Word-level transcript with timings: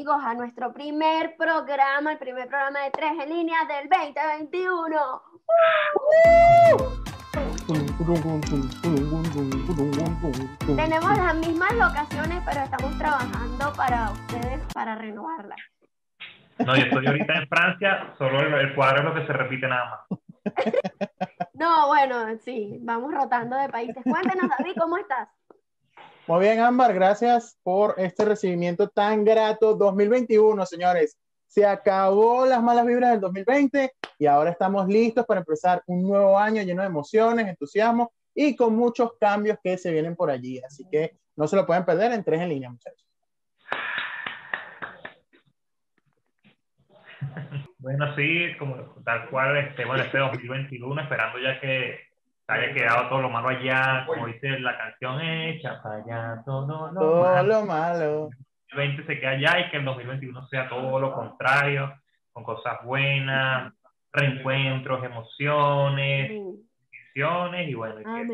Amigos, 0.00 0.22
a 0.24 0.32
nuestro 0.32 0.72
primer 0.72 1.36
programa, 1.36 2.12
el 2.12 2.18
primer 2.18 2.48
programa 2.48 2.84
de 2.84 2.90
tres 2.90 3.12
en 3.22 3.28
línea 3.28 3.58
del 3.66 3.86
2021. 3.86 5.22
Tenemos 10.74 11.18
las 11.18 11.34
mismas 11.34 11.72
locaciones, 11.74 12.42
pero 12.46 12.62
estamos 12.62 12.96
trabajando 12.96 13.72
para 13.76 14.10
ustedes 14.12 14.62
para 14.72 14.94
renovarlas. 14.94 15.58
No, 16.60 16.74
yo 16.76 16.82
estoy 16.84 17.06
ahorita 17.06 17.34
en 17.34 17.46
Francia, 17.48 18.14
solo 18.16 18.40
el, 18.40 18.54
el 18.54 18.74
cuadro 18.74 19.00
es 19.00 19.04
lo 19.04 19.14
que 19.14 19.26
se 19.26 19.34
repite 19.34 19.68
nada 19.68 20.06
más. 20.08 20.20
No, 21.52 21.88
bueno, 21.88 22.38
sí, 22.42 22.78
vamos 22.80 23.12
rotando 23.12 23.54
de 23.54 23.68
países. 23.68 24.02
Cuéntanos, 24.02 24.48
David, 24.56 24.72
¿cómo 24.80 24.96
estás? 24.96 25.28
Muy 26.26 26.40
bien, 26.40 26.60
Ámbar, 26.60 26.94
gracias 26.94 27.58
por 27.62 27.94
este 27.98 28.24
recibimiento 28.24 28.88
tan 28.88 29.24
grato 29.24 29.74
2021, 29.74 30.64
señores. 30.66 31.18
Se 31.46 31.66
acabó 31.66 32.46
las 32.46 32.62
malas 32.62 32.86
vibras 32.86 33.12
del 33.12 33.20
2020 33.20 33.92
y 34.18 34.26
ahora 34.26 34.50
estamos 34.50 34.86
listos 34.86 35.26
para 35.26 35.40
empezar 35.40 35.82
un 35.86 36.02
nuevo 36.02 36.38
año 36.38 36.62
lleno 36.62 36.82
de 36.82 36.88
emociones, 36.88 37.48
entusiasmo 37.48 38.12
y 38.34 38.54
con 38.54 38.76
muchos 38.76 39.12
cambios 39.18 39.58
que 39.62 39.76
se 39.76 39.90
vienen 39.90 40.14
por 40.14 40.30
allí. 40.30 40.60
Así 40.60 40.84
que 40.88 41.16
no 41.36 41.48
se 41.48 41.56
lo 41.56 41.66
pueden 41.66 41.84
perder 41.84 42.12
en 42.12 42.22
tres 42.22 42.40
en 42.40 42.48
línea, 42.50 42.70
muchachos. 42.70 43.08
Bueno, 47.78 48.14
sí, 48.14 48.54
como 48.58 48.76
tal 49.04 49.28
cual, 49.30 49.56
este, 49.56 49.84
bueno, 49.86 50.02
este 50.02 50.18
2021, 50.18 51.02
esperando 51.02 51.38
ya 51.38 51.58
que 51.60 52.09
haya 52.50 52.72
quedado 52.74 53.08
todo 53.08 53.22
lo 53.22 53.30
malo 53.30 53.48
allá, 53.48 54.04
como 54.06 54.26
dice 54.26 54.58
la 54.60 54.76
canción, 54.76 55.20
hecha 55.20 55.80
para 55.82 55.96
allá 55.96 56.42
todo 56.44 56.90
lo 56.92 57.00
Todo 57.00 57.22
malo. 57.22 57.48
lo 57.48 57.66
malo. 57.66 58.30
El 58.72 58.76
2020 58.76 59.06
se 59.06 59.20
queda 59.20 59.30
allá 59.30 59.60
y 59.60 59.70
que 59.70 59.76
el 59.78 59.84
2021 59.84 60.46
sea 60.48 60.68
todo 60.68 61.00
lo 61.00 61.12
contrario, 61.12 61.92
con 62.32 62.44
cosas 62.44 62.78
buenas, 62.84 63.72
reencuentros, 64.12 65.02
emociones, 65.04 66.30
Amén. 66.30 66.56
visiones 66.90 67.68
y 67.68 67.74
bueno, 67.74 68.00
y 68.00 68.04
que, 68.04 68.26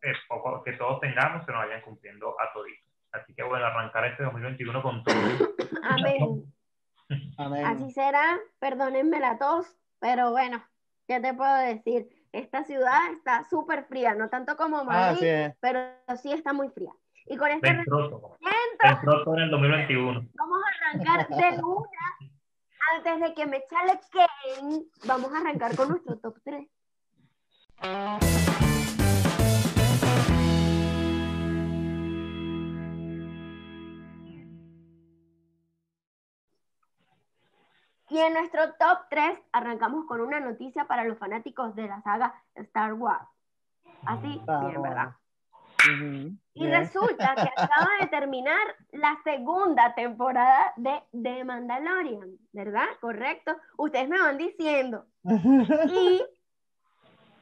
que 0.00 0.12
poco- 0.28 0.62
que 0.64 0.72
todos 0.72 1.00
tengamos 1.00 1.44
se 1.46 1.52
nos 1.52 1.64
vayan 1.66 1.80
cumpliendo 1.82 2.34
a 2.40 2.52
toditos. 2.52 2.86
Así 3.12 3.34
que 3.34 3.42
bueno, 3.42 3.66
arrancar 3.66 4.06
este 4.06 4.22
2021 4.24 4.82
con 4.82 5.02
todo. 5.04 5.14
Amén. 5.82 6.44
Amén. 7.38 7.64
Así 7.66 7.90
será, 7.90 8.38
perdónenme 8.58 9.20
la 9.20 9.38
tos, 9.38 9.66
pero 10.00 10.30
bueno, 10.30 10.62
¿qué 11.06 11.20
te 11.20 11.34
puedo 11.34 11.54
decir? 11.56 12.06
Esta 12.32 12.64
ciudad 12.64 13.12
está 13.12 13.44
súper 13.44 13.84
fría, 13.84 14.14
no 14.14 14.28
tanto 14.30 14.56
como 14.56 14.84
Madrid, 14.84 15.16
Así 15.18 15.26
es. 15.26 15.54
pero 15.60 15.80
sí 16.16 16.32
está 16.32 16.52
muy 16.52 16.70
fría. 16.70 16.92
Y 17.26 17.36
con 17.36 17.50
este 17.50 17.72
recuento 17.72 18.38
dentro 18.40 19.34
en 19.34 19.40
el 19.40 19.50
2021. 19.50 20.28
vamos 20.34 20.58
a 20.64 20.88
arrancar 20.88 21.28
de 21.28 21.62
una. 21.62 22.32
Antes 22.96 23.20
de 23.20 23.34
que 23.34 23.46
me 23.46 23.62
chalequen, 23.68 24.86
vamos 25.06 25.32
a 25.32 25.38
arrancar 25.38 25.76
con 25.76 25.90
nuestro 25.90 26.18
top 26.18 26.36
3. 26.42 26.66
Y 38.12 38.18
en 38.18 38.34
nuestro 38.34 38.74
top 38.74 39.06
3 39.08 39.38
arrancamos 39.52 40.04
con 40.04 40.20
una 40.20 40.38
noticia 40.38 40.84
para 40.84 41.02
los 41.04 41.16
fanáticos 41.16 41.74
de 41.74 41.88
la 41.88 42.02
saga 42.02 42.34
Star 42.56 42.92
Wars. 42.92 43.26
Así, 44.04 44.36
Star 44.40 44.66
bien, 44.66 44.82
¿verdad? 44.82 45.16
Y 46.52 46.66
resulta 46.66 47.34
que 47.34 47.48
acaba 47.56 47.88
de 48.02 48.08
terminar 48.08 48.60
la 48.92 49.18
segunda 49.24 49.94
temporada 49.94 50.74
de 50.76 51.02
The 51.22 51.42
Mandalorian, 51.44 52.36
¿verdad? 52.52 52.84
Correcto. 53.00 53.56
Ustedes 53.78 54.10
me 54.10 54.20
van 54.20 54.36
diciendo. 54.36 55.06
Y 55.24 56.22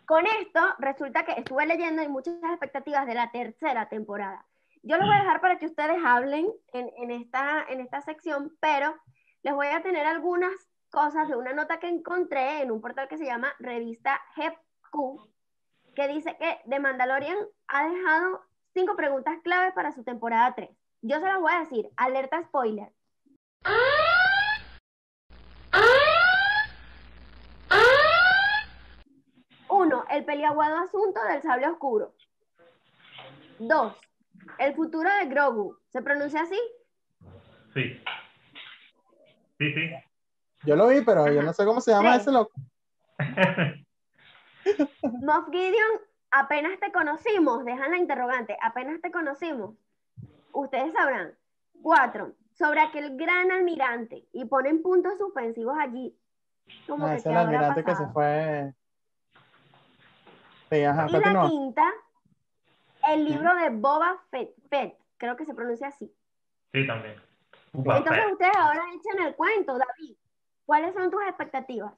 con 0.07 0.25
esto 0.27 0.61
resulta 0.79 1.25
que 1.25 1.33
estuve 1.33 1.67
leyendo 1.67 2.01
y 2.01 2.09
muchas 2.09 2.35
expectativas 2.45 3.09
de 3.09 3.15
la 3.15 3.33
tercera 3.33 3.89
temporada. 3.89 4.47
Yo 4.85 4.97
los 4.99 5.07
voy 5.07 5.17
a 5.17 5.21
dejar 5.21 5.41
para 5.41 5.59
que 5.59 5.67
ustedes 5.67 5.99
hablen 6.05 6.49
en, 6.73 6.93
en 6.97 7.11
esta, 7.11 7.65
en 7.69 7.81
esta 7.81 8.03
sección, 8.03 8.57
pero 8.61 8.95
les 9.43 9.55
voy 9.55 9.69
a 9.69 9.83
tener 9.83 10.07
algunas 10.07 10.53
cosas 10.91 11.29
de 11.29 11.37
una 11.37 11.53
nota 11.53 11.79
que 11.79 11.89
encontré 11.89 12.63
en 12.63 12.71
un 12.71 12.81
portal 12.81 13.09
que 13.09 13.17
se 13.17 13.25
llama 13.25 13.55
Revista 13.59 14.21
GEPQ, 14.35 15.29
que 15.95 16.09
dice 16.09 16.37
que 16.39 16.59
The 16.69 16.81
Mandalorian 16.81 17.39
ha 17.69 17.89
dejado 17.89 18.45
cinco 18.75 18.97
preguntas 18.97 19.39
claves 19.43 19.73
para 19.73 19.93
su 19.93 20.05
temporada 20.05 20.55
3. 20.55 20.71
Yo 21.03 21.19
se 21.21 21.27
las 21.27 21.41
voy 21.41 21.53
a 21.53 21.61
decir, 21.61 21.89
alerta 21.97 22.43
spoiler. 22.43 22.93
Uno, 29.69 30.05
el 30.11 30.25
peliaguado 30.25 30.77
asunto 30.79 31.21
del 31.25 31.41
sable 31.43 31.69
oscuro. 31.69 32.13
Dos, 33.59 33.97
el 34.59 34.75
futuro 34.75 35.09
de 35.09 35.27
Grogu. 35.27 35.79
¿Se 35.89 36.03
pronuncia 36.03 36.43
así? 36.43 36.61
Sí. 37.73 38.03
Sí, 39.61 39.73
sí. 39.75 39.91
Yo 40.65 40.75
lo 40.75 40.89
vi, 40.89 41.03
pero 41.03 41.31
yo 41.31 41.43
no 41.43 41.53
sé 41.53 41.67
cómo 41.67 41.83
se 41.83 41.91
llama 41.91 42.17
ese 42.17 42.33
loco. 42.33 42.53
Moff 45.23 45.51
Gideon, 45.53 46.01
apenas 46.31 46.81
te 46.81 46.91
conocimos, 46.91 47.65
dejan 47.67 47.91
la 47.91 47.99
interrogante, 47.99 48.57
apenas 48.63 49.03
te 49.03 49.11
conocimos. 49.11 49.75
Ustedes 50.53 50.95
sabrán. 50.95 51.35
Cuatro, 51.83 52.33
sobre 52.53 52.81
aquel 52.81 53.19
gran 53.19 53.51
almirante. 53.53 54.27
Y 54.33 54.47
ponen 54.47 54.81
puntos 54.81 55.19
suspensivos 55.19 55.77
allí. 55.79 56.17
Como 56.87 57.07
Ah, 57.07 57.11
que 57.11 57.17
es 57.17 57.27
el 57.27 57.37
almirante 57.37 57.85
que 57.85 57.91
se 57.91 58.05
pasado. 58.05 58.13
fue. 58.15 58.75
Sí, 60.71 60.85
ajá, 60.85 61.07
Y 61.07 61.13
la 61.13 61.49
quinta, 61.49 61.85
el 63.09 63.25
libro 63.27 63.55
de 63.57 63.71
Boba 63.71 64.23
Fett, 64.31 64.55
Fett, 64.71 64.97
creo 65.19 65.37
que 65.37 65.45
se 65.45 65.53
pronuncia 65.53 65.89
así. 65.89 66.11
Sí, 66.73 66.87
también. 66.87 67.30
Entonces 67.73 68.33
ustedes 68.33 68.57
ahora 68.57 68.83
echen 68.95 69.27
el 69.27 69.35
cuento, 69.37 69.79
David. 69.79 70.17
¿Cuáles 70.67 70.95
son 70.95 71.11
tus 71.11 71.23
expectativas? 71.23 71.93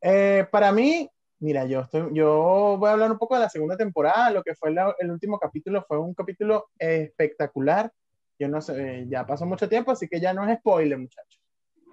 Eh, 0.00 0.46
para 0.50 0.72
mí, 0.72 1.08
mira, 1.40 1.64
yo, 1.66 1.80
estoy, 1.80 2.10
yo 2.12 2.76
voy 2.78 2.88
a 2.88 2.92
hablar 2.92 3.10
un 3.12 3.18
poco 3.18 3.34
de 3.34 3.40
la 3.42 3.48
segunda 3.50 3.76
temporada. 3.76 4.30
Lo 4.30 4.42
que 4.42 4.54
fue 4.54 4.72
la- 4.72 4.94
el 4.98 5.10
último 5.10 5.38
capítulo 5.38 5.84
fue 5.86 5.98
un 5.98 6.14
capítulo 6.14 6.68
espectacular. 6.78 7.92
Yo 8.38 8.48
no 8.48 8.60
sé, 8.60 9.00
eh, 9.02 9.06
ya 9.08 9.26
pasó 9.26 9.44
mucho 9.46 9.68
tiempo, 9.68 9.90
así 9.92 10.08
que 10.08 10.20
ya 10.20 10.32
no 10.32 10.48
es 10.48 10.58
spoiler, 10.58 10.98
muchachos. 10.98 11.40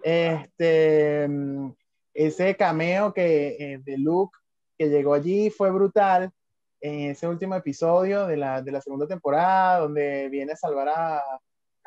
Este, 0.04 1.28
mm, 1.28 1.72
ese 2.14 2.56
cameo 2.56 3.14
que, 3.14 3.58
eh, 3.60 3.80
de 3.84 3.98
Luke 3.98 4.38
que 4.78 4.90
llegó 4.90 5.14
allí 5.16 5.50
fue 5.50 5.72
brutal 5.72 6.32
en 6.80 7.12
ese 7.12 7.28
último 7.28 7.56
episodio 7.56 8.28
de 8.28 8.38
la, 8.38 8.62
de 8.62 8.72
la 8.72 8.80
segunda 8.80 9.08
temporada, 9.08 9.80
donde 9.80 10.30
viene 10.30 10.54
a 10.54 10.56
salvar 10.56 10.88
a, 10.90 11.24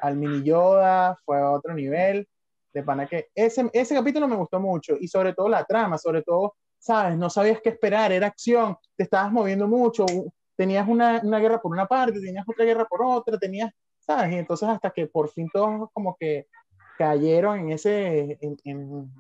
al 0.01 0.17
mini 0.17 0.43
Yoda, 0.43 1.17
fue 1.25 1.39
a 1.39 1.51
otro 1.51 1.75
nivel. 1.75 2.29
De 2.73 2.85
pana 2.85 3.09
que 3.09 3.29
ese, 3.35 3.69
ese 3.73 3.95
capítulo 3.97 4.29
me 4.29 4.37
gustó 4.37 4.61
mucho 4.61 4.97
y 5.01 5.09
sobre 5.09 5.35
todo 5.35 5.49
la 5.49 5.65
trama, 5.65 5.99
sobre 5.99 6.23
todo, 6.23 6.55
sabes, 6.79 7.17
no 7.19 7.29
sabías 7.29 7.61
qué 7.61 7.71
esperar, 7.71 8.13
era 8.13 8.29
acción, 8.29 8.77
te 8.97 9.03
estabas 9.03 9.33
moviendo 9.33 9.67
mucho, 9.67 10.07
tenías 10.55 10.87
una, 10.87 11.21
una 11.25 11.41
guerra 11.41 11.61
por 11.61 11.73
una 11.73 11.87
parte, 11.87 12.21
tenías 12.21 12.45
otra 12.47 12.65
guerra 12.65 12.85
por 12.85 13.03
otra, 13.03 13.39
tenías, 13.39 13.73
sabes, 13.99 14.33
y 14.33 14.37
entonces 14.37 14.69
hasta 14.69 14.91
que 14.91 15.09
por 15.09 15.31
fin 15.31 15.49
todos 15.53 15.89
como 15.93 16.17
que 16.17 16.47
cayeron 16.97 17.59
en 17.61 17.73
ese, 17.73 18.39
en, 18.41 18.57
en, 18.65 19.11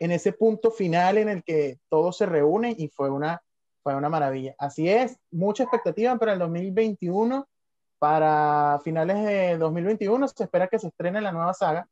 en 0.00 0.10
ese 0.10 0.32
punto 0.32 0.70
final 0.70 1.18
en 1.18 1.28
el 1.28 1.42
que 1.42 1.78
todos 1.88 2.18
se 2.18 2.26
reúnen 2.26 2.74
y 2.78 2.88
fue 2.88 3.10
una, 3.10 3.42
fue 3.82 3.94
una 3.94 4.08
maravilla. 4.08 4.54
Así 4.58 4.88
es, 4.88 5.18
mucha 5.30 5.64
expectativa 5.64 6.16
para 6.16 6.34
el 6.34 6.38
2021. 6.38 7.48
Para 7.98 8.78
finales 8.84 9.24
de 9.24 9.58
2021 9.58 10.28
se 10.28 10.44
espera 10.44 10.68
que 10.68 10.78
se 10.78 10.88
estrene 10.88 11.20
la 11.20 11.32
nueva 11.32 11.52
saga. 11.54 11.86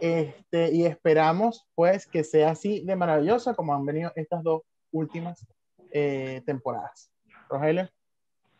Este, 0.00 0.72
y 0.72 0.86
esperamos 0.86 1.66
pues 1.74 2.06
que 2.06 2.24
sea 2.24 2.50
así 2.50 2.84
de 2.84 2.96
maravillosa 2.96 3.54
como 3.54 3.74
han 3.74 3.84
venido 3.84 4.12
estas 4.14 4.42
dos 4.42 4.62
últimas 4.92 5.46
eh, 5.92 6.42
temporadas. 6.46 7.12
Rogelio. 7.48 7.88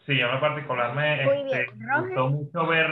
Sí, 0.06 0.20
a 0.22 0.28
mí 0.28 0.34
en 0.34 0.40
particular 0.40 0.94
me, 0.94 1.22
este, 1.22 1.66
me 1.76 2.00
gustó 2.00 2.28
mucho 2.30 2.66
ver, 2.66 2.90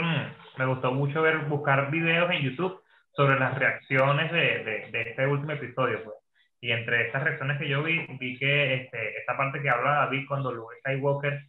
me 0.58 0.66
gustó 0.66 0.92
mucho 0.92 1.22
ver, 1.22 1.38
buscar 1.46 1.90
videos 1.90 2.30
en 2.30 2.42
YouTube 2.42 2.82
sobre 3.12 3.40
las 3.40 3.58
reacciones 3.58 4.30
de, 4.30 4.64
de, 4.64 4.90
de 4.90 5.02
este 5.10 5.26
último 5.26 5.52
episodio, 5.52 6.04
pues. 6.04 6.16
Y 6.60 6.72
entre 6.72 7.06
estas 7.06 7.22
reacciones 7.22 7.58
que 7.58 7.68
yo 7.68 7.82
vi, 7.82 8.06
vi 8.18 8.38
que 8.38 8.74
este, 8.74 9.18
esta 9.18 9.36
parte 9.36 9.62
que 9.62 9.70
habla 9.70 9.92
David 9.92 10.26
cuando 10.28 10.52
Luke 10.52 10.76
Skywalker 10.80 11.40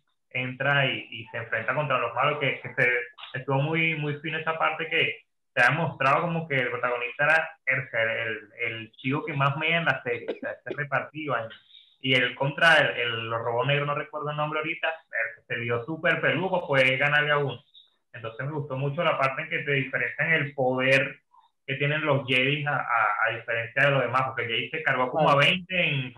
entra 0.42 0.86
y, 0.86 1.08
y 1.10 1.26
se 1.28 1.38
enfrenta 1.38 1.74
contra 1.74 2.00
los 2.00 2.14
malos, 2.16 2.40
que, 2.40 2.60
que 2.62 2.74
se, 2.74 2.90
estuvo 3.34 3.62
muy, 3.62 3.96
muy 3.96 4.16
fino 4.20 4.38
esa 4.38 4.58
parte 4.58 4.88
que 4.88 5.22
se 5.56 5.64
ha 5.64 5.72
mostrado 5.72 6.22
como 6.22 6.48
que 6.48 6.56
el 6.56 6.70
protagonista 6.70 7.24
era 7.24 7.50
el, 7.66 7.98
el, 7.98 8.50
el 8.60 8.92
chico 8.94 9.26
que 9.26 9.34
más 9.34 9.58
me 9.58 9.76
en 9.76 9.86
la 9.86 10.02
serie, 10.04 10.28
o 10.30 10.40
sea, 10.40 10.52
este 10.52 10.74
repartido. 10.76 11.36
Y 12.00 12.14
el 12.14 12.36
contra 12.36 12.78
el, 12.78 12.98
el, 13.00 13.30
los 13.30 13.42
robos 13.42 13.66
negros, 13.66 13.88
no 13.88 13.96
recuerdo 13.96 14.32
el 14.32 14.38
nombre 14.38 14.60
ahorita, 14.60 14.88
se 15.48 15.56
vio 15.56 15.84
súper 15.86 16.22
peludo 16.22 16.66
fue 16.68 16.98
ganarle 16.98 17.32
a 17.32 17.38
uno. 17.38 17.60
Entonces 18.14 18.46
me 18.46 18.52
gustó 18.54 18.78
mucho 18.78 19.04
la 19.04 19.18
parte 19.18 19.44
en 19.44 19.50
que 19.50 19.60
te 19.60 19.72
diferencian 19.72 20.34
el 20.34 20.54
poder 20.54 21.20
que 21.66 21.76
tienen 21.76 22.06
los 22.06 22.26
Jedi 22.26 22.66
a, 22.66 22.78
a, 22.78 23.36
diferencia 23.36 23.84
de 23.84 23.92
los 23.92 24.02
demás, 24.02 24.24
porque 24.28 24.44
el 24.44 24.50
Jedi 24.50 24.70
se 24.70 24.84
cargó 24.84 25.12
como 25.12 25.30
a 25.30 25.36
20 25.36 25.76
en, 25.78 26.14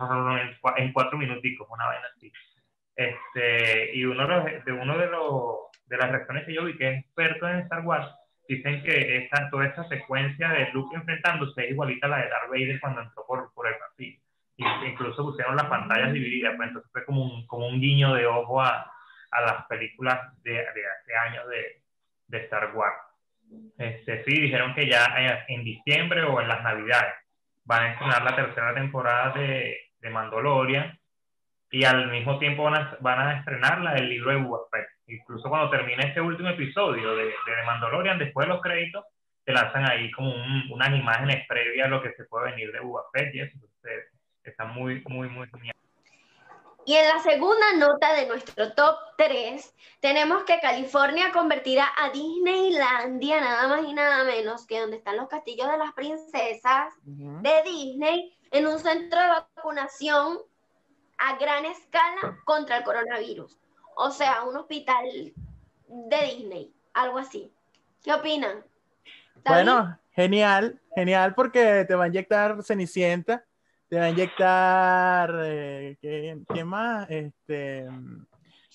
en, 0.78 0.94
cuatro 0.94 1.18
minuticos, 1.18 1.68
una 1.72 1.88
vaina 1.88 2.06
así. 2.16 2.32
Este, 3.00 3.96
y 3.96 4.04
uno 4.04 4.28
de, 4.28 4.28
los, 4.28 4.66
de 4.66 4.74
uno 4.74 4.98
de, 4.98 5.08
los, 5.08 5.56
de 5.86 5.96
las 5.96 6.12
reacciones 6.12 6.46
que 6.46 6.54
yo 6.54 6.66
vi, 6.66 6.76
que 6.76 6.90
es 6.90 7.00
experto 7.00 7.48
en 7.48 7.60
Star 7.60 7.80
Wars, 7.86 8.10
dicen 8.46 8.84
que 8.84 9.20
esta, 9.20 9.50
toda 9.50 9.68
esta 9.68 9.88
secuencia 9.88 10.50
de 10.50 10.70
Luke 10.74 10.98
enfrentándose 10.98 11.64
es 11.64 11.72
igualita 11.72 12.08
a 12.08 12.10
la 12.10 12.18
de 12.18 12.30
Darth 12.30 12.50
Vader 12.50 12.80
cuando 12.82 13.02
entró 13.02 13.26
por, 13.26 13.54
por 13.54 13.68
el 13.68 13.76
pasillo. 13.78 14.20
Incluso 14.86 15.24
pusieron 15.24 15.56
las 15.56 15.68
pantallas 15.68 16.12
divididas, 16.12 16.56
pues 16.58 16.68
entonces 16.68 16.92
fue 16.92 17.06
como 17.06 17.24
un, 17.24 17.48
como 17.48 17.68
un 17.68 17.80
guiño 17.80 18.14
de 18.16 18.26
ojo 18.26 18.62
a, 18.62 18.92
a 19.32 19.42
las 19.44 19.66
películas 19.68 20.20
de, 20.44 20.52
de 20.52 20.60
hace 20.60 21.16
años 21.26 21.48
de, 21.48 21.82
de 22.28 22.38
Star 22.44 22.76
Wars. 22.76 22.98
Este, 23.78 24.26
sí, 24.26 24.42
dijeron 24.42 24.74
que 24.76 24.90
ya 24.90 25.06
en 25.48 25.64
diciembre 25.64 26.24
o 26.24 26.42
en 26.42 26.50
las 26.50 26.62
navidades 26.64 27.14
van 27.64 27.82
a 27.82 27.92
estrenar 27.94 28.24
la 28.24 28.36
tercera 28.36 28.74
temporada 28.74 29.32
de, 29.40 29.78
de 30.02 30.10
Mandalorian 30.10 30.99
y 31.72 31.84
al 31.86 32.10
mismo 32.10 32.40
tiempo 32.40 32.64
van 32.64 32.76
a, 32.76 32.98
van 33.00 33.20
a 33.20 33.40
estrenar 33.40 33.82
la 33.82 33.94
del 33.94 34.10
libro 34.10 34.32
de 34.32 34.38
Boba 34.38 34.62
Fett. 34.72 34.88
Incluso 35.08 35.50
cuando 35.50 35.70
termine 35.70 36.08
este 36.08 36.22
último 36.22 36.50
episodio 36.50 37.16
de, 37.16 37.26
de 37.26 37.66
Mandalorian, 37.66 38.20
después 38.20 38.48
de 38.48 38.54
los 38.54 38.62
créditos, 38.62 39.06
te 39.44 39.54
lanzan 39.54 39.90
ahí 39.90 40.12
como 40.12 40.32
un, 40.32 40.72
unas 40.72 40.90
imágenes 40.90 41.46
previas 41.48 41.88
a 41.88 41.90
lo 41.90 42.02
que 42.02 42.14
se 42.14 42.26
puede 42.26 42.52
venir 42.52 42.72
de 42.72 42.80
Boba 42.80 43.04
Fett 43.14 43.34
y 43.34 43.42
eso. 43.42 43.54
Entonces, 43.56 44.14
está 44.44 44.66
muy, 44.66 45.04
muy, 45.08 45.28
muy 45.30 45.48
genial. 45.50 45.76
Y 46.86 46.96
en 46.96 47.08
la 47.08 47.20
segunda 47.20 47.74
nota 47.78 48.14
de 48.14 48.26
nuestro 48.26 48.74
top 48.74 48.96
3, 49.18 49.76
tenemos 50.00 50.44
que 50.44 50.60
California 50.60 51.32
convertirá 51.32 51.88
a 51.96 52.10
Disneylandia, 52.10 53.42
nada 53.42 53.68
más 53.68 53.88
y 53.88 53.94
nada 53.94 54.24
menos 54.24 54.66
que 54.66 54.80
donde 54.80 54.98
están 54.98 55.18
los 55.18 55.28
castillos 55.28 55.70
de 55.70 55.78
las 55.78 55.94
princesas 55.94 56.94
de 57.04 57.62
Disney, 57.64 58.36
en 58.52 58.66
un 58.66 58.80
centro 58.80 59.20
de 59.20 59.28
vacunación 59.28 60.40
a 61.20 61.38
gran 61.38 61.66
escala 61.66 62.40
contra 62.46 62.78
el 62.78 62.84
coronavirus. 62.84 63.58
O 63.96 64.12
sea, 64.12 64.44
un 64.44 64.56
hospital 64.56 65.06
de 65.88 66.18
Disney, 66.26 66.74
algo 66.94 67.18
así. 67.18 67.52
¿Qué 68.04 68.14
opinan? 68.14 68.64
Bueno, 69.46 69.98
genial, 70.12 70.80
genial 70.96 71.36
porque 71.36 71.86
te 71.88 71.96
va 71.96 72.06
a 72.06 72.08
inyectar 72.08 72.62
Cenicienta 72.64 73.46
te 73.90 73.98
va 73.98 74.06
a 74.06 74.10
inyectar, 74.10 75.36
eh, 75.44 75.98
¿qué, 76.00 76.64
más? 76.64 77.10
Este, 77.10 77.88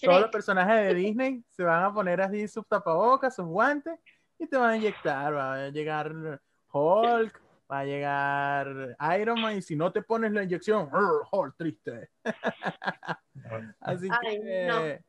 todos 0.03 0.23
los 0.23 0.31
personajes 0.31 0.89
de 0.89 0.95
Disney 0.95 1.45
se 1.51 1.63
van 1.63 1.85
a 1.85 1.95
poner 1.95 2.21
así 2.21 2.49
sus 2.49 2.67
tapabocas, 2.67 3.37
sus 3.37 3.47
guantes, 3.47 3.95
y 4.41 4.47
te 4.49 4.57
van 4.57 4.71
a 4.71 4.77
inyectar, 4.77 5.33
va 5.33 5.55
a 5.55 5.69
llegar 5.69 6.41
Hulk, 6.73 7.41
va 7.71 7.81
a 7.81 7.85
llegar 7.85 8.97
Iron 9.19 9.41
Man, 9.41 9.57
y 9.57 9.63
si 9.63 9.77
no 9.77 9.93
te 9.93 10.03
pones 10.03 10.33
la 10.33 10.43
inyección, 10.43 10.89
Hulk, 11.31 11.57
triste. 11.57 12.11
así 13.81 14.09
que... 14.23 15.01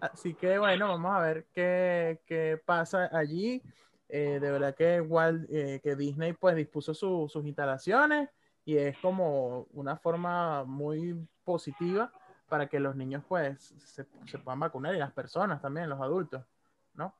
Así 0.00 0.34
que 0.34 0.58
bueno, 0.58 0.88
vamos 0.88 1.12
a 1.14 1.20
ver 1.20 1.46
qué, 1.52 2.20
qué 2.26 2.60
pasa 2.64 3.08
allí. 3.12 3.62
Eh, 4.08 4.38
de 4.40 4.50
verdad 4.50 4.74
que 4.74 4.96
igual 4.96 5.46
eh, 5.48 5.80
que 5.82 5.96
Disney 5.96 6.34
pues 6.34 6.54
dispuso 6.54 6.92
sus 6.92 7.34
instalaciones 7.46 8.28
y 8.64 8.76
es 8.76 8.98
como 8.98 9.62
una 9.72 9.96
forma 9.96 10.64
muy 10.64 11.26
positiva 11.44 12.12
para 12.46 12.66
que 12.66 12.78
los 12.78 12.94
niños 12.94 13.24
pues 13.26 13.74
se, 13.78 14.04
puedan 14.38 14.60
vacunar 14.60 14.94
y 14.94 14.98
las 14.98 15.12
personas 15.12 15.62
también, 15.62 15.88
los 15.88 16.00
adultos, 16.00 16.44
¿no? 16.92 17.14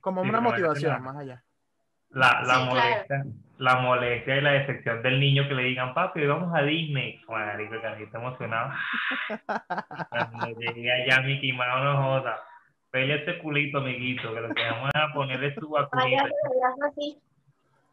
Como 0.00 0.20
una 0.20 0.40
motivación 0.42 1.02
más 1.02 1.16
allá. 1.16 1.42
La, 2.12 2.42
la, 2.46 2.58
molestia, 2.60 3.24
la 3.58 3.76
molestia 3.76 4.36
y 4.36 4.40
la 4.40 4.52
decepción 4.52 5.02
del 5.02 5.18
niño 5.18 5.48
que 5.48 5.54
le 5.54 5.64
digan, 5.64 5.94
papi, 5.94 6.26
vamos 6.26 6.54
a 6.54 6.62
Disney. 6.62 7.20
Marico, 7.28 7.80
que 7.80 8.04
está 8.04 8.18
emocionado. 8.18 8.72
Cuando 10.10 10.46
llegué 10.58 10.92
allá, 10.92 11.22
Mickey 11.22 11.52
Mouse 11.52 11.84
no 11.84 12.02
joda. 12.02 12.38
Pele 12.90 13.14
este 13.14 13.38
culito, 13.38 13.78
amiguito, 13.78 14.34
que 14.34 14.40
lo 14.40 14.54
que 14.54 14.62
vamos 14.62 14.90
a 14.94 15.12
ponerle 15.14 15.54
su 15.54 15.68
vacunita 15.68 16.28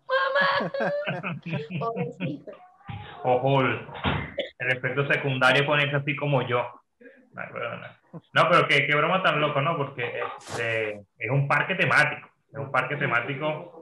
mamá. 0.09 0.71
Ojo, 3.23 3.61
el 3.61 3.87
efecto 4.59 5.07
secundario 5.07 5.65
ponerse 5.65 5.95
así 5.95 6.15
como 6.15 6.47
yo. 6.47 6.65
No, 8.33 8.49
pero 8.49 8.67
qué, 8.67 8.85
qué 8.87 8.95
broma 8.95 9.23
tan 9.23 9.39
loco, 9.39 9.61
¿no? 9.61 9.77
Porque 9.77 10.21
este, 10.39 11.05
es 11.17 11.29
un 11.29 11.47
parque 11.47 11.75
temático. 11.75 12.27
Es 12.51 12.57
un 12.57 12.71
parque 12.71 12.95
temático 12.95 13.78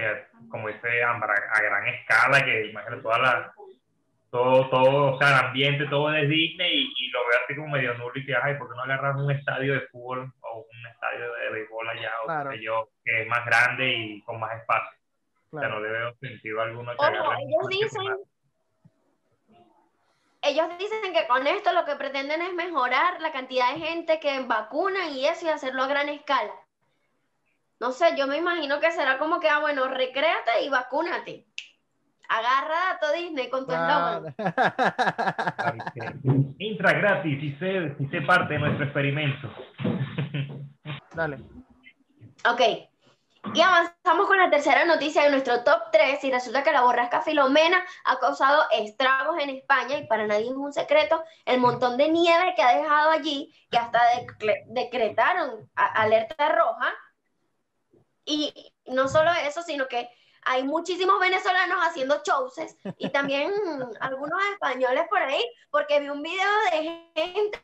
que, 0.00 0.48
como 0.48 0.68
dice 0.68 1.02
Ambra, 1.02 1.34
a 1.52 1.62
gran 1.62 1.86
escala, 1.88 2.44
que 2.44 2.66
imagínate 2.66 3.02
toda 3.02 3.18
la, 3.18 3.54
todo, 4.30 4.70
todo, 4.70 5.14
o 5.14 5.18
sea, 5.18 5.28
el 5.28 5.46
ambiente, 5.46 5.86
todo 5.86 6.12
es 6.14 6.28
Disney 6.28 6.92
y, 6.96 7.10
lo 7.10 7.20
veo 7.26 7.38
así 7.44 7.56
como 7.56 7.68
medio 7.68 7.94
nulo 7.94 8.12
y 8.14 8.24
que, 8.24 8.34
ay, 8.36 8.54
¿por 8.54 8.68
qué 8.68 8.76
no 8.76 8.82
agarras 8.82 9.16
un 9.16 9.30
estadio 9.30 9.74
de 9.74 9.80
fútbol 9.88 10.32
o 10.40 10.58
un 10.58 10.86
estadio 10.86 11.32
de 11.32 11.50
béisbol 11.50 11.88
allá 11.88 12.12
o 12.24 12.52
yo, 12.54 12.88
que 13.04 13.22
es 13.22 13.28
más 13.28 13.44
grande 13.44 13.92
y 13.92 14.22
con 14.22 14.38
más 14.38 14.56
espacio? 14.56 14.98
no 15.52 15.80
le 15.80 15.90
veo 15.90 16.14
sentido 16.20 16.60
alguno. 16.60 16.92
ellos 16.92 17.68
dicen, 17.68 18.16
ellos 20.42 20.78
dicen 20.78 21.12
que 21.12 21.26
con 21.26 21.46
esto 21.46 21.72
lo 21.72 21.84
que 21.84 21.96
pretenden 21.96 22.40
es 22.40 22.52
mejorar 22.54 23.20
la 23.20 23.32
cantidad 23.32 23.74
de 23.74 23.80
gente 23.80 24.20
que 24.20 24.40
vacuna 24.46 25.08
y 25.08 25.26
eso 25.26 25.46
y 25.46 25.48
hacerlo 25.48 25.82
a 25.82 25.88
gran 25.88 26.08
escala. 26.08 26.52
No 27.80 27.92
sé, 27.92 28.14
yo 28.16 28.26
me 28.26 28.36
imagino 28.36 28.78
que 28.78 28.92
será 28.92 29.18
como 29.18 29.40
que, 29.40 29.48
ah, 29.48 29.60
bueno, 29.60 29.88
recréate 29.88 30.64
y 30.64 30.68
vacúnate. 30.68 31.46
Agarra 32.28 32.98
a 33.00 33.12
Disney 33.12 33.48
con 33.48 33.66
tu 33.66 33.72
eslogan. 33.72 34.36
Entra 36.58 36.92
gratis 36.92 37.42
y 37.42 37.56
sé, 37.56 37.96
y 37.98 38.06
sé 38.06 38.20
parte 38.20 38.54
de 38.54 38.60
nuestro 38.60 38.84
experimento. 38.84 39.50
Dale. 41.14 41.38
Ok. 42.48 42.60
Y 43.54 43.60
avanzamos 43.62 44.26
con 44.26 44.36
la 44.36 44.50
tercera 44.50 44.84
noticia 44.84 45.24
de 45.24 45.30
nuestro 45.30 45.64
top 45.64 45.90
3 45.90 46.22
y 46.22 46.30
resulta 46.30 46.62
que 46.62 46.72
la 46.72 46.82
borrasca 46.82 47.22
Filomena 47.22 47.82
ha 48.04 48.18
causado 48.18 48.64
estragos 48.70 49.38
en 49.40 49.48
España 49.48 49.96
y 49.96 50.06
para 50.06 50.26
nadie 50.26 50.50
es 50.50 50.54
un 50.54 50.72
secreto 50.72 51.24
el 51.46 51.58
montón 51.58 51.96
de 51.96 52.10
nieve 52.10 52.52
que 52.54 52.62
ha 52.62 52.76
dejado 52.76 53.10
allí 53.10 53.52
que 53.70 53.78
hasta 53.78 53.98
decretaron 54.68 55.70
alerta 55.74 56.50
roja. 56.50 56.92
Y 58.30 58.72
no 58.86 59.08
solo 59.08 59.30
eso, 59.44 59.62
sino 59.62 59.88
que 59.88 60.08
hay 60.44 60.62
muchísimos 60.62 61.18
venezolanos 61.18 61.78
haciendo 61.82 62.22
shows 62.24 62.54
y 62.96 63.10
también 63.10 63.50
algunos 64.00 64.38
españoles 64.52 65.04
por 65.10 65.20
ahí, 65.20 65.44
porque 65.70 65.98
vi 65.98 66.08
un 66.08 66.22
video 66.22 66.48
de 66.70 67.10
gente 67.14 67.60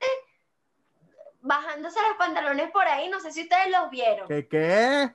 bajándose 1.40 2.00
los 2.00 2.16
pantalones 2.18 2.70
por 2.72 2.82
ahí, 2.82 3.08
no 3.08 3.20
sé 3.20 3.30
si 3.30 3.42
ustedes 3.42 3.70
los 3.70 3.90
vieron. 3.90 4.26
¿Qué 4.26 4.48
qué? 4.48 5.14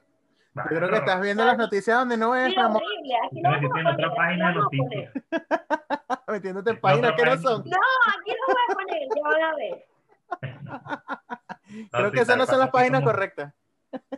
Yo 0.54 0.64
creo 0.64 0.90
que 0.90 0.98
estás 0.98 1.22
viendo 1.22 1.46
las 1.46 1.58
noticias 1.58 1.98
donde 1.98 2.18
no 2.18 2.36
es. 2.36 2.50
Estamos... 2.50 2.82
en 3.32 3.88
otra 3.88 4.16
página 4.16 4.50
de 4.50 4.56
noticias. 4.56 5.14
Metiéndote 6.28 6.72
en 6.72 6.80
páginas 6.82 7.14
que 7.14 7.26
no 7.26 7.38
son. 7.38 7.64
No, 7.70 7.78
aquí 8.18 8.32
no 8.32 8.46
voy 8.48 8.64
a 8.70 8.74
poner, 8.74 9.02
ya 9.16 9.22
van 9.24 9.44
a 9.44 9.56
ver. 9.56 9.86
creo 11.92 12.12
que 12.12 12.22
esas 12.22 12.38
no 12.38 12.46
son 12.46 12.60
las 12.60 12.70
páginas 12.70 13.02
correctas. 13.04 13.54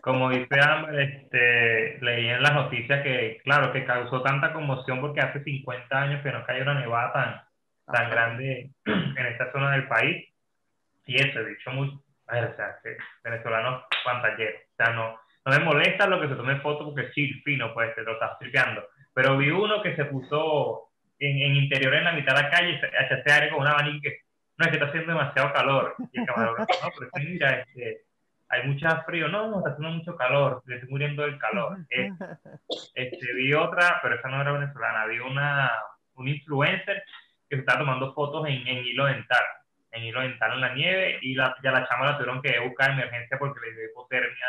Como 0.02 0.30
dice 0.30 0.60
Amber, 0.62 1.00
este, 1.00 1.98
leí 2.02 2.28
en 2.28 2.44
las 2.44 2.54
noticias 2.54 3.02
que, 3.04 3.40
claro, 3.44 3.72
que 3.72 3.86
causó 3.86 4.22
tanta 4.22 4.54
conmoción 4.54 5.00
porque 5.00 5.22
hace 5.22 5.44
50 5.44 6.02
años 6.02 6.22
que 6.22 6.32
no 6.32 6.46
cayó 6.46 6.64
una 6.64 6.80
nevada 6.80 7.14
tan, 7.14 7.96
tan 7.96 8.10
grande 8.10 8.72
en 8.86 9.26
esta 9.26 9.52
zona 9.52 9.72
del 9.72 9.88
país. 9.88 10.28
Y 11.06 11.16
eso, 11.16 11.40
he 11.40 11.50
dicho 11.50 11.72
muy, 11.72 11.88
o 11.90 12.56
sea, 12.56 12.80
venezolanos 13.24 13.84
pantalleros, 14.04 14.62
o 14.72 14.76
sea, 14.76 14.94
no, 14.94 15.20
no 15.46 15.52
me 15.52 15.64
molesta 15.64 16.08
lo 16.08 16.22
que 16.22 16.30
se 16.30 16.36
tome 16.36 16.60
foto 16.62 16.86
porque 16.86 17.08
es 17.08 17.12
chill, 17.14 17.42
fino, 17.44 17.74
pues 17.74 17.94
te 17.96 18.04
lo 18.04 18.14
estás 18.14 18.38
tripeando. 18.40 18.88
Pero 19.14 19.38
vi 19.38 19.50
uno 19.50 19.82
que 19.82 19.96
se 19.96 20.06
puso 20.06 20.90
en, 21.20 21.38
en 21.38 21.56
interior 21.56 21.94
en 21.94 22.06
la 22.06 22.14
mitad 22.14 22.36
de 22.36 22.44
la 22.44 22.50
calle, 22.50 22.82
a 22.98 23.04
ese 23.04 23.32
aire 23.32 23.50
con 23.50 23.62
un 23.62 23.68
abanico 23.68 24.02
que 24.04 24.20
no 24.58 24.66
es 24.66 24.70
que 24.70 24.78
está 24.78 24.88
haciendo 24.88 25.14
demasiado 25.14 25.54
calor. 25.54 25.96
Y 26.12 26.20
el 26.20 26.26
camarón, 26.26 26.56
no, 26.60 26.66
pero 26.98 27.12
que 27.14 27.22
mira, 27.22 27.60
este, 27.62 28.02
hay 28.54 28.68
mucho 28.68 28.88
frío, 29.06 29.28
no, 29.28 29.50
no, 29.50 29.58
está 29.58 29.72
haciendo 29.72 29.98
mucho 29.98 30.16
calor, 30.16 30.62
le 30.66 30.76
estoy 30.76 30.90
muriendo 30.90 31.24
del 31.24 31.40
calor. 31.40 31.78
Este, 32.94 33.34
vi 33.34 33.54
otra, 33.54 34.00
pero 34.02 34.16
esa 34.16 34.30
no 34.30 34.42
era 34.42 34.52
venezolana, 34.52 35.06
vi 35.08 35.20
una, 35.20 35.72
un 36.16 36.28
influencer 36.28 37.04
que 37.50 37.56
se 37.56 37.60
estaba 37.62 37.80
tomando 37.80 38.14
fotos 38.14 38.48
en, 38.48 38.68
en 38.68 38.86
hilo 38.86 39.06
dental, 39.06 39.44
en 39.92 40.04
hilo 40.04 40.22
dental 40.22 40.54
en 40.54 40.62
la 40.62 40.74
nieve, 40.76 41.18
y 41.22 41.34
la, 41.34 41.56
ya 41.64 41.72
la 41.72 41.88
chama 41.88 42.06
la 42.06 42.18
tuvieron 42.18 42.42
que 42.42 42.60
buscar 42.60 42.92
emergencia 42.92 43.40
porque 43.40 43.60
le 43.62 43.76
dio 43.76 43.90
hipotermia 43.90 44.48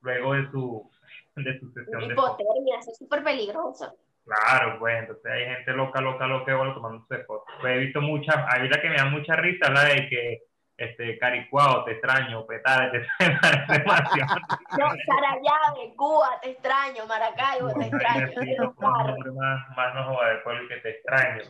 luego 0.00 0.34
de 0.34 0.50
su, 0.50 0.90
de 1.36 1.60
su 1.60 1.70
sesión 1.72 2.00
de 2.00 2.14
hipotermia, 2.14 2.78
eso 2.80 2.92
es 2.92 2.98
súper 2.98 3.22
peligroso. 3.22 3.94
Claro, 4.24 4.78
pues 4.78 5.00
entonces 5.00 5.30
hay 5.30 5.44
gente 5.44 5.72
loca, 5.72 6.00
loca, 6.00 6.26
loca, 6.26 6.56
bueno, 6.56 6.72
tomando 6.72 7.06
fotos. 7.26 7.54
Pues 7.60 7.76
he 7.76 7.78
visto 7.78 8.00
muchas, 8.00 8.36
hay 8.48 8.70
la 8.70 8.80
que 8.80 8.88
me 8.88 8.96
da 8.96 9.04
mucha 9.04 9.36
risa, 9.36 9.70
la 9.70 9.84
de 9.84 10.08
que 10.08 10.42
este, 10.76 11.18
Caricuao, 11.18 11.84
te 11.84 11.92
extraño, 11.92 12.44
Petare, 12.46 12.90
te 12.90 12.96
extraño. 12.98 14.26
No, 14.78 14.86
Sarayave, 15.06 15.94
Cuba, 15.96 16.40
te 16.42 16.50
extraño, 16.50 17.06
Maracaibo, 17.06 17.72
te 17.74 17.86
extraño. 17.86 18.28
Un 18.66 18.74
nombre 19.06 19.30
más, 19.32 19.76
más 19.76 19.94
no 19.94 20.04
joda 20.14 20.28
de 20.30 20.36
pueblo 20.38 20.68
que 20.68 20.76
te 20.78 20.90
extraño. 20.90 21.42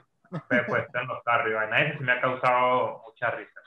Pero 0.49 0.67
pues 0.67 0.85
en 0.95 1.07
los 1.07 1.23
carros. 1.23 1.53
Ese 1.79 1.99
sí 1.99 2.05
me 2.05 2.13
ha 2.13 2.21
causado 2.21 3.03
mucha 3.07 3.31
risa. 3.31 3.61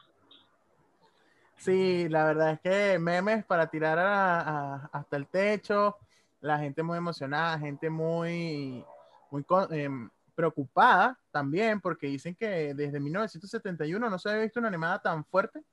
Sí, 1.55 2.07
la 2.09 2.25
verdad 2.25 2.51
es 2.51 2.59
que 2.59 2.99
memes 2.99 3.43
para 3.45 3.67
tirar 3.67 3.97
a- 3.99 4.41
a- 4.41 4.89
hasta 4.93 5.17
el 5.17 5.27
techo, 5.27 5.97
la 6.41 6.59
gente 6.59 6.83
muy 6.83 6.97
emocionada, 6.97 7.57
gente 7.57 7.89
muy, 7.89 8.85
muy 9.31 9.43
con- 9.43 9.73
em, 9.73 10.09
preocupada 10.37 11.19
también, 11.31 11.81
porque 11.81 12.05
dicen 12.05 12.35
que 12.35 12.75
desde 12.75 12.99
1971 12.99 14.07
no 14.07 14.19
se 14.19 14.29
había 14.29 14.43
visto 14.43 14.59
una 14.59 14.67
animada 14.67 15.01
tan 15.01 15.25
fuerte 15.25 15.63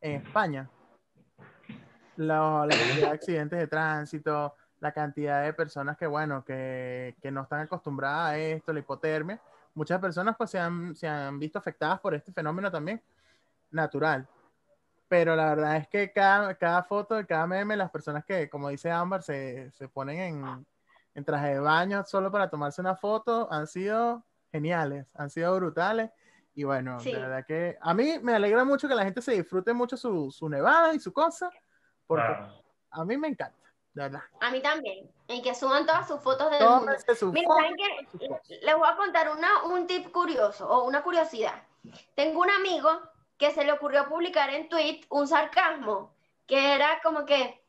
en 0.00 0.22
España. 0.22 0.70
La, 2.16 2.64
la 2.66 2.74
cantidad 2.74 3.08
de 3.08 3.14
accidentes 3.14 3.58
de 3.58 3.66
tránsito, 3.66 4.54
la 4.80 4.92
cantidad 4.92 5.44
de 5.44 5.52
personas 5.52 5.98
que, 5.98 6.06
bueno, 6.06 6.42
que, 6.42 7.14
que 7.20 7.30
no 7.30 7.42
están 7.42 7.60
acostumbradas 7.60 8.30
a 8.30 8.38
esto, 8.38 8.72
la 8.72 8.78
hipotermia. 8.78 9.38
Muchas 9.74 10.00
personas 10.00 10.36
pues 10.38 10.50
se 10.50 10.58
han, 10.58 10.96
se 10.96 11.06
han 11.06 11.38
visto 11.38 11.58
afectadas 11.58 12.00
por 12.00 12.14
este 12.14 12.32
fenómeno 12.32 12.70
también 12.70 13.02
natural 13.70 14.26
pero 15.06 15.36
la 15.36 15.50
verdad 15.50 15.76
es 15.76 15.86
que 15.88 16.10
cada, 16.12 16.54
cada 16.56 16.82
foto 16.82 17.24
cada 17.26 17.46
meme, 17.46 17.76
las 17.76 17.90
personas 17.90 18.24
que, 18.24 18.48
como 18.48 18.68
dice 18.68 18.90
Ámbar, 18.90 19.22
se, 19.22 19.70
se 19.72 19.88
ponen 19.88 20.18
en, 20.18 20.66
en 21.14 21.24
traje 21.24 21.54
de 21.54 21.60
baño 21.60 22.04
solo 22.06 22.30
para 22.30 22.50
tomarse 22.50 22.80
una 22.80 22.96
foto, 22.96 23.48
han 23.50 23.66
sido 23.66 24.24
geniales, 24.50 25.06
han 25.14 25.30
sido 25.30 25.54
brutales. 25.56 26.10
Y 26.54 26.64
bueno, 26.64 27.00
Sí. 27.00 27.12
de 27.12 27.20
verdad 27.20 27.44
que 27.46 27.76
a 27.80 27.94
mí 27.94 28.18
me 28.22 28.34
alegra 28.34 28.64
mucho 28.64 28.86
que 28.88 28.94
la 28.94 29.04
gente 29.04 29.20
se 29.20 29.32
disfrute 29.32 29.72
mucho 29.72 29.96
su, 29.96 30.30
su 30.30 30.48
nevada 30.48 30.94
y 30.94 31.00
su 31.00 31.12
cosa, 31.12 31.50
porque 32.06 32.32
a 32.90 33.04
mí 33.04 33.16
me 33.16 33.28
encanta, 33.28 33.58
de 33.92 34.02
verdad. 34.02 34.22
A 34.40 34.50
mí 34.50 34.60
también. 34.62 35.10
Y 35.26 35.42
que 35.42 35.54
suban 35.54 35.84
todas 35.86 36.06
sus 36.06 36.20
fotos 36.20 36.50
del 36.50 36.68
mundo. 36.68 36.92
Su 37.16 37.32
Mira, 37.32 37.48
foto. 37.48 38.40
Les 38.62 38.76
voy 38.76 38.88
a 38.88 38.96
contar 38.96 39.30
una, 39.30 39.64
un 39.64 39.86
tip 39.86 40.12
curioso 40.12 40.68
o 40.68 40.84
una 40.84 41.02
curiosidad. 41.02 41.62
Tengo 42.14 42.40
un 42.40 42.50
amigo 42.50 42.88
que 43.36 43.50
se 43.50 43.64
le 43.64 43.72
ocurrió 43.72 44.08
publicar 44.08 44.50
en 44.50 44.68
tweet 44.68 45.00
un 45.10 45.26
sarcasmo 45.26 46.14
que 46.46 46.74
era 46.74 47.00
como 47.02 47.24
que, 47.24 47.64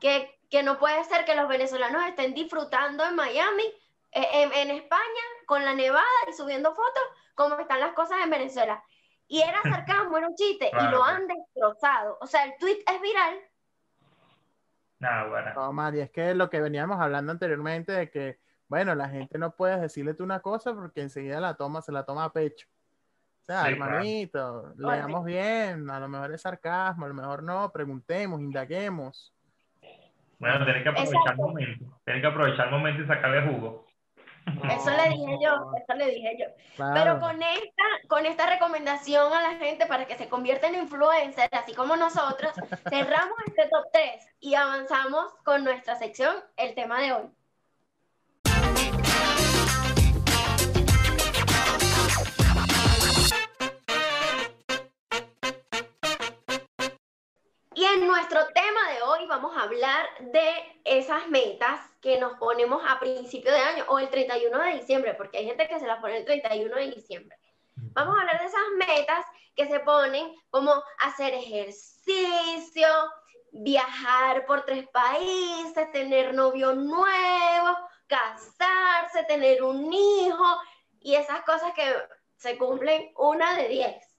que, 0.00 0.40
que 0.54 0.62
no 0.62 0.78
puede 0.78 1.02
ser 1.02 1.24
que 1.24 1.34
los 1.34 1.48
venezolanos 1.48 2.06
estén 2.06 2.32
disfrutando 2.32 3.04
en 3.04 3.16
Miami, 3.16 3.64
eh, 4.12 4.24
en, 4.34 4.52
en 4.52 4.70
España, 4.70 5.24
con 5.46 5.64
la 5.64 5.74
nevada 5.74 6.04
y 6.28 6.32
subiendo 6.32 6.72
fotos, 6.76 7.02
como 7.34 7.58
están 7.58 7.80
las 7.80 7.92
cosas 7.92 8.18
en 8.22 8.30
Venezuela. 8.30 8.80
Y 9.26 9.40
era 9.40 9.60
sarcasmo, 9.64 10.16
era 10.16 10.28
un 10.28 10.36
chiste, 10.36 10.70
y 10.70 10.90
lo 10.92 11.02
han 11.02 11.26
destrozado. 11.26 12.18
O 12.20 12.28
sea, 12.28 12.44
el 12.44 12.56
tweet 12.60 12.84
es 12.86 13.00
viral. 13.02 13.40
Nada, 15.00 15.26
bueno. 15.26 15.54
No, 15.56 15.72
Mari, 15.72 15.98
es 15.98 16.10
que 16.12 16.34
lo 16.34 16.48
que 16.48 16.60
veníamos 16.60 17.00
hablando 17.00 17.32
anteriormente 17.32 17.90
de 17.90 18.08
que, 18.08 18.38
bueno, 18.68 18.94
la 18.94 19.08
gente 19.08 19.38
no 19.38 19.56
puede 19.56 19.80
decirle 19.80 20.14
tú 20.14 20.22
una 20.22 20.38
cosa 20.38 20.72
porque 20.72 21.00
enseguida 21.00 21.40
la 21.40 21.54
toma, 21.54 21.82
se 21.82 21.90
la 21.90 22.04
toma 22.04 22.26
a 22.26 22.32
pecho. 22.32 22.68
O 23.42 23.44
sea, 23.44 23.64
Sí, 23.64 23.74
claro. 23.74 23.92
hermanito, 23.94 24.74
leamos 24.76 25.24
bien, 25.24 25.90
a 25.90 25.98
lo 25.98 26.08
mejor 26.08 26.32
es 26.32 26.42
sarcasmo, 26.42 27.06
a 27.06 27.08
lo 27.08 27.14
mejor 27.14 27.42
no, 27.42 27.72
preguntemos, 27.72 28.40
indaguemos. 28.40 29.33
Bueno, 30.44 30.66
tenés 30.66 30.82
que 30.82 30.88
aprovechar 30.90 31.16
Exacto. 31.22 31.42
el 31.42 31.48
momento. 31.48 32.00
Tenés 32.04 32.20
que 32.20 32.26
aprovechar 32.26 32.66
el 32.66 32.72
momento 32.72 33.02
y 33.02 33.06
sacarle 33.06 33.50
jugo. 33.50 33.86
Eso 34.46 34.90
le 34.90 35.08
dije 35.08 35.38
yo, 35.42 35.72
eso 35.74 35.94
le 35.96 36.10
dije 36.10 36.36
yo. 36.38 36.46
Claro. 36.76 36.92
Pero 36.92 37.20
con 37.20 37.42
esta, 37.42 37.84
con 38.08 38.26
esta 38.26 38.46
recomendación 38.46 39.32
a 39.32 39.40
la 39.40 39.54
gente 39.56 39.86
para 39.86 40.04
que 40.04 40.16
se 40.16 40.28
convierta 40.28 40.68
en 40.68 40.74
influencer, 40.74 41.48
así 41.52 41.72
como 41.72 41.96
nosotros, 41.96 42.52
cerramos 42.90 43.38
este 43.46 43.66
top 43.70 43.86
3 43.90 44.36
y 44.40 44.54
avanzamos 44.54 45.32
con 45.44 45.64
nuestra 45.64 45.96
sección, 45.96 46.36
el 46.58 46.74
tema 46.74 47.00
de 47.00 47.12
hoy. 47.14 47.30
Y 57.76 57.84
en 57.86 58.06
nuestro 58.06 58.40
tema 58.48 58.63
hoy 59.06 59.26
vamos 59.26 59.56
a 59.56 59.62
hablar 59.62 60.06
de 60.20 60.80
esas 60.84 61.28
metas 61.28 61.80
que 62.00 62.18
nos 62.18 62.38
ponemos 62.38 62.82
a 62.86 62.98
principio 62.98 63.52
de 63.52 63.58
año 63.58 63.84
o 63.88 63.98
el 63.98 64.08
31 64.08 64.58
de 64.58 64.78
diciembre, 64.78 65.14
porque 65.14 65.38
hay 65.38 65.46
gente 65.46 65.68
que 65.68 65.78
se 65.78 65.86
las 65.86 66.00
pone 66.00 66.18
el 66.18 66.24
31 66.24 66.74
de 66.74 66.90
diciembre. 66.90 67.36
Vamos 67.76 68.16
a 68.16 68.20
hablar 68.20 68.40
de 68.40 68.46
esas 68.46 68.60
metas 68.76 69.26
que 69.54 69.68
se 69.68 69.80
ponen 69.80 70.34
como 70.50 70.72
hacer 71.00 71.34
ejercicio, 71.34 72.88
viajar 73.52 74.46
por 74.46 74.64
tres 74.64 74.88
países, 74.88 75.92
tener 75.92 76.34
novio 76.34 76.74
nuevo, 76.74 77.76
casarse, 78.06 79.24
tener 79.28 79.62
un 79.62 79.92
hijo 79.92 80.58
y 81.00 81.14
esas 81.14 81.42
cosas 81.42 81.72
que 81.74 81.94
se 82.36 82.56
cumplen 82.58 83.12
una 83.16 83.54
de 83.56 83.68
diez, 83.68 84.18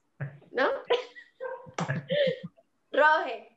¿no? 0.52 0.68
Roge, 2.90 3.55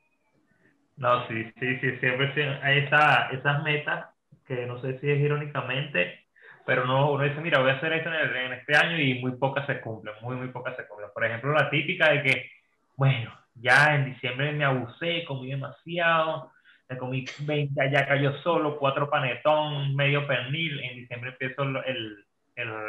No, 1.00 1.26
sí, 1.28 1.44
sí, 1.58 1.78
sí, 1.80 1.96
siempre 1.98 2.32
sí, 2.34 2.42
hay 2.42 2.80
esa- 2.80 3.30
esas 3.30 3.62
metas 3.62 4.06
que 4.46 4.66
no 4.66 4.80
sé 4.82 4.98
si 5.00 5.10
es 5.10 5.18
irónicamente, 5.20 6.26
pero 6.66 6.84
no, 6.86 7.12
uno 7.12 7.24
dice, 7.24 7.40
mira, 7.40 7.58
voy 7.60 7.70
a 7.70 7.74
hacer 7.76 7.92
esto 7.94 8.10
en, 8.10 8.16
el- 8.16 8.36
en 8.36 8.52
este 8.52 8.76
año 8.76 8.98
y 8.98 9.14
muy 9.20 9.32
pocas 9.38 9.66
se 9.66 9.80
cumplen, 9.80 10.14
muy, 10.22 10.36
muy 10.36 10.48
pocas 10.48 10.76
se 10.76 10.86
cumplen. 10.86 11.10
Por 11.14 11.24
ejemplo, 11.24 11.52
la 11.54 11.70
típica 11.70 12.10
de 12.12 12.22
que, 12.22 12.50
bueno, 12.96 13.32
ya 13.54 13.94
en 13.96 14.06
diciembre 14.12 14.52
me 14.52 14.64
abusé, 14.64 15.24
comí 15.24 15.50
demasiado, 15.50 16.52
me 16.88 16.98
comí 16.98 17.24
20 17.40 17.80
allá 17.82 18.16
yo 18.16 18.34
solo, 18.42 18.78
cuatro 18.78 19.08
panetón, 19.10 19.94
medio 19.96 20.26
pernil, 20.26 20.80
en 20.80 20.96
diciembre 20.96 21.30
empiezo 21.32 21.62
el, 21.62 21.76
el, 21.86 22.24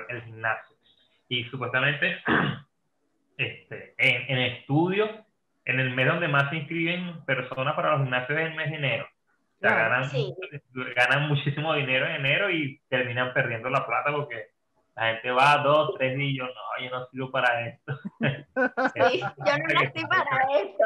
el, 0.10 0.22
gimnasio. 0.26 0.76
Y 1.30 1.46
supuestamente, 1.46 2.22
este, 3.38 3.96
en, 3.98 4.38
en 4.38 4.40
estudios, 4.54 5.10
en 5.66 5.80
el 5.80 5.92
mes 5.96 6.08
donde 6.08 6.28
más 6.28 6.50
se 6.50 6.58
inscriben 6.58 7.24
personas 7.26 7.76
para 7.76 7.92
los 7.92 8.02
gimnasios 8.02 8.40
es 8.40 8.46
el 8.48 8.56
mes 8.56 8.70
de 8.72 8.78
enero. 8.78 9.06
O 9.06 9.60
sea, 9.62 9.70
Claro. 9.76 9.90
ganan, 9.90 10.10
Sí. 10.10 10.34
ganan 10.96 11.28
muchísimo 11.28 11.74
dinero 11.76 12.08
en 12.08 12.16
enero 12.16 12.50
y 12.50 12.82
terminan 12.90 13.34
perdiendo 13.34 13.70
la 13.70 13.86
plata 13.86 14.12
porque 14.12 14.48
la 14.96 15.04
gente 15.14 15.32
va 15.32 15.58
dos, 15.60 15.94
tres 15.98 16.18
días 16.18 16.32
y 16.32 16.38
yo 16.38 16.46
no, 16.46 16.84
yo 16.84 16.90
no 17.00 17.06
sirvo 17.08 17.32
para 17.32 17.68
esto. 17.68 18.00
sí, 18.96 19.20
yo 19.20 19.58
no 19.58 19.82
nací 19.82 20.06
para 20.08 20.58
esto. 20.60 20.84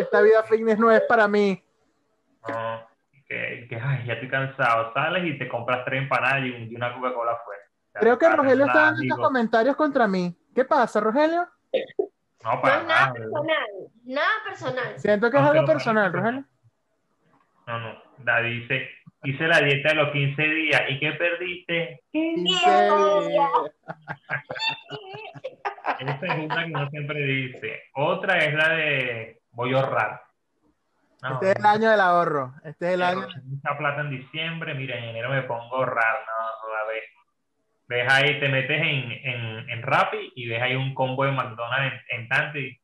Esta 0.00 0.22
vida 0.22 0.42
fitness 0.44 0.78
no 0.78 0.90
es 0.90 1.00
para 1.02 1.26
mí. 1.28 1.62
No, 2.48 2.86
que, 3.26 3.66
que 3.68 3.76
ay, 3.80 4.06
ya 4.06 4.14
estoy 4.14 4.28
cansado. 4.28 4.92
Sales 4.94 5.24
y 5.24 5.38
te 5.38 5.48
compras 5.48 5.84
tres 5.84 6.02
empanadas 6.02 6.44
y, 6.44 6.50
un- 6.50 6.70
y 6.70 6.74
una 6.76 6.94
Coca-Cola. 6.94 7.32
O 7.32 7.36
sea, 7.92 8.00
Creo 8.00 8.18
que 8.18 8.28
Rogelio 8.28 8.64
está 8.66 8.74
nada, 8.74 8.86
dando 8.86 9.02
estos 9.02 9.16
digo, 9.16 9.26
comentarios 9.28 9.76
contra 9.76 10.06
mí. 10.08 10.34
¿Qué 10.54 10.64
pasa, 10.64 11.00
Rogelio? 11.00 11.46
No, 12.44 12.54
No 12.54 12.60
para 12.62 12.76
es 12.80 12.86
nada 12.86 13.00
nada. 13.00 13.12
personal, 13.14 13.66
nada 14.04 14.30
personal. 14.44 14.98
Siento 14.98 15.30
que 15.30 15.36
es 15.36 15.42
algo 15.42 15.64
personal. 15.66 16.12
Rogelio. 16.12 16.44
No, 17.66 17.78
no. 17.80 18.02
David 18.18 18.62
dice, 18.62 18.88
hice 19.24 19.46
la 19.48 19.58
dieta 19.60 19.90
de 19.90 19.94
los 19.94 20.10
15 20.12 20.42
días. 20.42 20.82
¿Y 20.88 20.98
qué 20.98 21.12
perdiste? 21.12 22.02
Dice- 22.12 22.88
Esa 26.00 26.26
es 26.26 26.44
una 26.44 26.64
que 26.64 26.70
uno 26.72 26.90
siempre 26.90 27.20
dice. 27.22 27.82
Otra 27.94 28.38
es 28.38 28.54
la 28.54 28.68
de 28.70 29.40
voy 29.52 29.74
a 29.74 29.80
ahorrar. 29.80 30.22
No, 31.22 31.34
Este 31.34 31.50
es 31.52 31.56
el 31.56 31.66
año 31.66 31.90
del 31.90 32.00
ahorro. 32.00 32.54
Este 32.64 32.88
es 32.88 32.94
el 32.94 33.02
año. 33.02 33.26
Mucha 33.44 33.78
plata 33.78 34.00
en 34.00 34.10
diciembre, 34.10 34.74
mira, 34.74 34.96
en 34.98 35.04
enero 35.04 35.30
me 35.30 35.42
pongo 35.42 35.76
a 35.76 35.78
ahorrar, 35.78 36.16
no. 36.26 36.61
Ves 37.88 38.06
ahí, 38.10 38.40
te 38.40 38.48
metes 38.48 38.80
en, 38.80 39.12
en, 39.12 39.70
en 39.70 39.82
Rappi 39.82 40.32
y 40.34 40.48
ves 40.48 40.62
ahí 40.62 40.74
un 40.74 40.94
combo 40.94 41.24
de 41.24 41.32
McDonald's 41.32 42.00
en, 42.10 42.20
en 42.20 42.28
Tanti. 42.28 42.80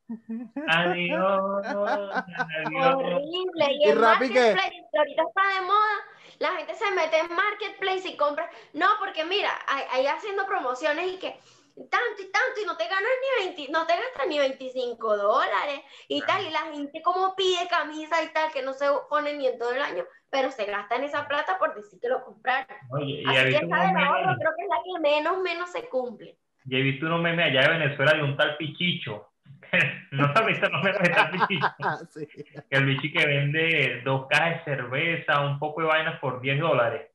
Adiós, 0.69 1.67
adiós. 1.67 2.95
Horrible. 2.95 3.67
Y 3.71 3.89
¿Y 3.89 3.93
qué? 3.93 3.95
Marketplace, 3.95 4.87
que 4.91 4.99
ahorita 4.99 5.23
está 5.23 5.61
de 5.61 5.67
moda, 5.67 5.95
la 6.41 6.49
gente 6.57 6.75
se 6.75 6.91
mete 6.91 7.19
en 7.19 7.35
Marketplace 7.35 8.09
y 8.09 8.17
compra. 8.17 8.51
No, 8.75 8.87
porque 8.99 9.25
mira, 9.25 9.51
ahí, 9.67 9.85
ahí 9.93 10.07
haciendo 10.07 10.47
promociones 10.47 11.13
y 11.13 11.19
que 11.19 11.39
tanto 11.87 12.23
y 12.23 12.31
tanto 12.31 12.61
y 12.61 12.65
no 12.65 12.77
te 12.77 12.85
ganas 12.85 13.11
ni 13.41 13.47
20, 13.47 13.73
no 13.73 13.87
te 13.87 13.97
gastas 13.97 14.27
ni 14.27 14.39
25 14.39 15.17
dólares 15.17 15.81
y 16.09 16.21
tal. 16.23 16.45
Y 16.45 16.51
la 16.51 16.63
gente 16.73 17.03
como 17.03 17.35
pide 17.37 17.69
camisa 17.69 18.23
y 18.23 18.29
tal, 18.33 18.51
que 18.53 18.63
no 18.63 18.73
se 18.73 18.87
pone 19.09 19.35
ni 19.35 19.47
en 19.47 19.59
todo 19.59 19.73
el 19.73 19.83
año, 19.83 20.05
pero 20.31 20.51
se 20.51 20.65
gastan 20.67 21.05
esa 21.05 21.27
plata 21.27 21.59
por 21.59 21.75
decir 21.75 21.99
que 22.01 22.09
lo 22.09 22.23
compraron. 22.25 22.67
Oye, 22.91 23.23
y 23.23 23.25
Así 23.27 23.51
que 23.51 23.57
esa 23.57 23.65
del 23.67 23.97
ahorro 23.97 24.21
memes, 24.27 24.39
creo 24.39 24.53
que 24.57 24.63
es 24.63 24.69
la 24.69 24.77
que 24.85 25.01
menos, 25.17 25.39
menos 25.43 25.73
se 25.73 25.89
cumple. 25.89 26.37
y 26.67 26.77
he 26.77 26.83
visto 26.83 27.07
unos 27.07 27.21
memes 27.23 27.47
allá 27.47 27.63
de 27.63 27.79
Venezuela 27.79 28.13
de 28.13 28.23
un 28.23 28.37
tal 28.37 28.57
Pichicho. 28.57 29.25
no 30.13 30.25
has 30.27 30.47
visto 30.47 30.69
los 30.69 30.83
memes 30.83 31.03
de 31.03 31.09
tal 31.11 31.31
Pichicho. 31.31 31.67
Ah, 31.83 31.99
sí. 32.11 32.27
Que 32.27 32.77
el 32.77 32.87
bichi 32.87 33.13
que 33.13 33.27
vende 33.27 34.03
dos 34.05 34.27
cajas 34.29 34.65
de 34.65 34.77
cerveza, 34.77 35.41
un 35.41 35.59
poco 35.59 35.81
de 35.83 35.87
vainas 35.89 36.19
por 36.21 36.41
10 36.41 36.61
dólares. 36.61 37.11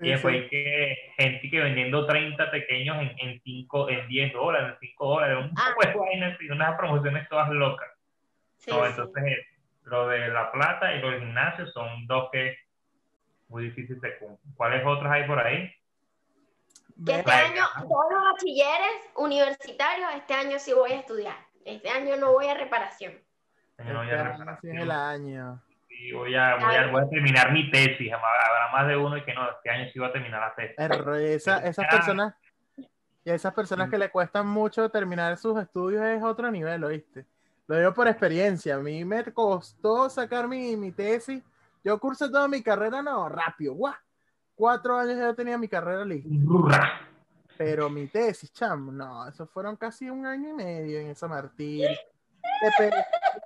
Sí, 0.00 0.06
y 0.06 0.10
después 0.10 0.34
sí. 0.34 0.40
hay 0.42 0.48
que 0.48 0.96
gente 1.18 1.50
que 1.50 1.60
vendiendo 1.60 2.04
30 2.06 2.50
pequeños 2.50 2.96
en, 3.00 3.12
en, 3.18 3.40
cinco, 3.44 3.88
en 3.88 4.08
10 4.08 4.32
dólares, 4.32 4.70
en 4.72 4.88
5 4.88 5.06
dólares, 5.08 5.38
un 5.38 5.50
Ah. 5.56 5.72
poco 5.74 5.86
de 5.88 5.94
vainas 5.94 6.40
y 6.40 6.48
unas 6.50 6.76
promociones 6.76 7.28
todas 7.28 7.48
locas. 7.50 7.88
Sí, 8.56 8.70
No, 8.72 8.84
entonces 8.86 9.46
lo 9.84 10.08
de 10.08 10.28
La 10.28 10.50
Plata 10.52 10.94
y 10.94 11.00
los 11.00 11.18
gimnasios 11.18 11.72
son 11.72 12.06
dos 12.06 12.28
que 12.32 12.56
muy 13.48 13.64
difícil 13.64 14.00
se 14.00 14.18
cumplen. 14.18 14.54
¿Cuáles 14.56 14.84
otros 14.86 15.10
hay 15.10 15.26
por 15.26 15.38
ahí? 15.38 15.70
Que 17.04 17.16
este 17.16 17.30
año, 17.32 17.64
todos 17.88 18.12
los 18.12 18.22
bachilleres 18.32 19.10
universitarios, 19.16 20.10
este 20.14 20.34
año 20.34 20.58
sí 20.58 20.72
voy 20.72 20.92
a 20.92 21.00
estudiar. 21.00 21.36
Este 21.64 21.88
año 21.90 22.16
no 22.16 22.32
voy 22.32 22.46
a 22.46 22.54
reparación. 22.54 23.12
Este 23.76 23.82
año 23.82 23.92
no 23.94 23.98
voy 24.00 24.08
Este 24.08 24.20
a 24.20 24.22
sí 24.24 24.38
reparación. 24.38 24.78
el 24.78 24.90
año. 24.90 25.62
Y 25.88 26.12
voy 26.12 26.34
a, 26.34 26.56
voy, 26.56 26.74
a, 26.74 26.86
voy 26.88 27.02
a 27.02 27.08
terminar 27.08 27.52
mi 27.52 27.70
tesis. 27.70 28.12
Habrá 28.12 28.70
más 28.72 28.86
de 28.88 28.96
uno 28.96 29.16
y 29.16 29.24
que 29.24 29.34
no, 29.34 29.50
este 29.50 29.70
año 29.70 29.88
sí 29.92 29.98
voy 29.98 30.08
a 30.08 30.12
terminar 30.12 30.40
la 30.40 30.54
tesis. 30.54 30.78
Error, 30.78 31.16
esa- 31.20 31.64
esas 31.66 31.86
personas 31.88 32.34
y 33.24 33.30
a 33.30 33.34
esas 33.34 33.54
personas 33.54 33.88
que 33.90 33.96
le 33.98 34.10
cuestan 34.10 34.46
mucho 34.46 34.88
terminar 34.90 35.36
sus 35.38 35.58
estudios 35.60 36.04
es 36.04 36.22
otro 36.22 36.50
nivel, 36.50 36.84
¿oíste? 36.84 37.24
Lo 37.66 37.78
digo 37.78 37.94
por 37.94 38.08
experiencia. 38.08 38.76
A 38.76 38.78
mí 38.78 39.04
me 39.04 39.24
costó 39.32 40.08
sacar 40.10 40.48
mi, 40.48 40.76
mi 40.76 40.92
tesis. 40.92 41.42
Yo 41.82 41.98
cursé 41.98 42.28
toda 42.28 42.48
mi 42.48 42.62
carrera, 42.62 43.02
no, 43.02 43.28
rápido, 43.28 43.74
guau. 43.74 43.94
Cuatro 44.54 44.96
años 44.96 45.18
ya 45.18 45.34
tenía 45.34 45.58
mi 45.58 45.68
carrera 45.68 46.04
lista. 46.04 46.28
Pero 47.56 47.90
mi 47.90 48.06
tesis, 48.08 48.52
chamo, 48.52 48.90
no, 48.90 49.28
eso 49.28 49.46
fueron 49.46 49.76
casi 49.76 50.08
un 50.10 50.26
año 50.26 50.50
y 50.50 50.52
medio 50.52 50.98
en 50.98 51.08
esa 51.08 51.28
Martín. 51.28 51.86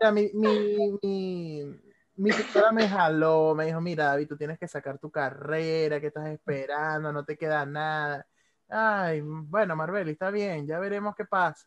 Mira, 0.00 0.12
mi, 0.12 0.30
mi, 0.34 0.98
mi, 1.02 1.80
mi 2.16 2.30
tutora 2.30 2.72
me 2.72 2.88
jaló, 2.88 3.54
me 3.54 3.66
dijo, 3.66 3.80
mira, 3.80 4.04
David, 4.06 4.28
tú 4.28 4.36
tienes 4.36 4.58
que 4.58 4.68
sacar 4.68 4.98
tu 4.98 5.10
carrera, 5.10 6.00
que 6.00 6.08
estás 6.08 6.28
esperando, 6.28 7.12
no 7.12 7.24
te 7.24 7.36
queda 7.36 7.66
nada. 7.66 8.26
Ay, 8.68 9.20
bueno, 9.22 9.74
Marbeli, 9.76 10.12
está 10.12 10.30
bien, 10.30 10.66
ya 10.66 10.78
veremos 10.78 11.14
qué 11.14 11.24
pasa. 11.24 11.66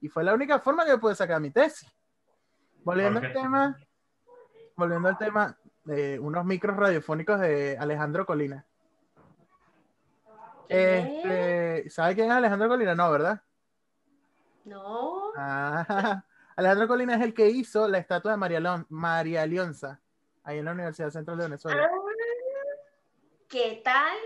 Y 0.00 0.08
fue 0.08 0.22
la 0.24 0.34
única 0.34 0.58
forma 0.60 0.84
que 0.84 0.98
pude 0.98 1.14
sacar 1.14 1.40
mi 1.40 1.50
tesis. 1.50 1.88
Volviendo 2.84 3.18
al 3.20 3.32
tema, 3.32 3.76
volviendo 4.76 5.08
al 5.08 5.18
tema 5.18 5.58
de 5.84 6.18
unos 6.18 6.44
micros 6.44 6.76
radiofónicos 6.76 7.40
de 7.40 7.76
Alejandro 7.78 8.24
Colina. 8.26 8.64
Este, 10.68 11.88
¿sabe 11.90 12.14
quién 12.14 12.26
es 12.28 12.32
Alejandro 12.32 12.68
Colina? 12.68 12.94
No, 12.94 13.10
¿verdad? 13.10 13.40
No. 14.64 15.32
Ah, 15.36 16.24
Alejandro 16.56 16.88
Colina 16.88 17.14
es 17.14 17.22
el 17.22 17.34
que 17.34 17.48
hizo 17.48 17.86
la 17.88 17.98
estatua 17.98 18.32
de 18.32 18.36
María, 18.38 18.60
Lon- 18.60 18.86
María 18.88 19.46
Leonza, 19.46 20.00
ahí 20.42 20.58
en 20.58 20.64
la 20.64 20.72
Universidad 20.72 21.10
Central 21.10 21.36
de 21.38 21.44
Venezuela. 21.44 21.88
Ah, 21.90 21.96
¿Qué 23.48 23.80
tal? 23.84 24.16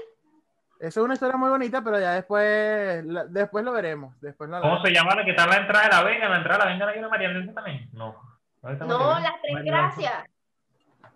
Eso 0.81 1.01
es 1.01 1.05
una 1.05 1.13
historia 1.15 1.37
muy 1.37 1.51
bonita, 1.51 1.83
pero 1.85 2.01
ya 2.01 2.13
después, 2.15 3.05
la- 3.05 3.27
después 3.27 3.63
lo 3.65 3.73
veremos. 3.73 4.19
Después 4.21 4.49
lo 4.49 4.61
¿Cómo 4.63 4.81
se 4.83 4.91
llama 4.93 5.15
la 5.15 5.25
que 5.25 5.31
está 5.33 5.45
en 5.45 5.51
la 5.51 5.57
entrada 5.59 5.85
de 5.85 5.91
la 5.91 6.03
Vega? 6.03 6.25
¿En 6.25 6.31
la 6.31 6.37
entrada 6.39 6.59
de 6.59 6.65
la 6.65 6.73
Vega 6.79 6.89
hay 6.93 6.99
una 6.99 7.09
María 7.11 7.29
Leonce 7.29 7.53
también? 7.53 7.89
No. 7.93 8.17
¿Dónde 8.63 8.73
está 8.75 8.87
No, 8.87 9.21
las 9.21 9.41
tres 9.43 9.53
María 9.55 9.73
gracias. 9.73 10.25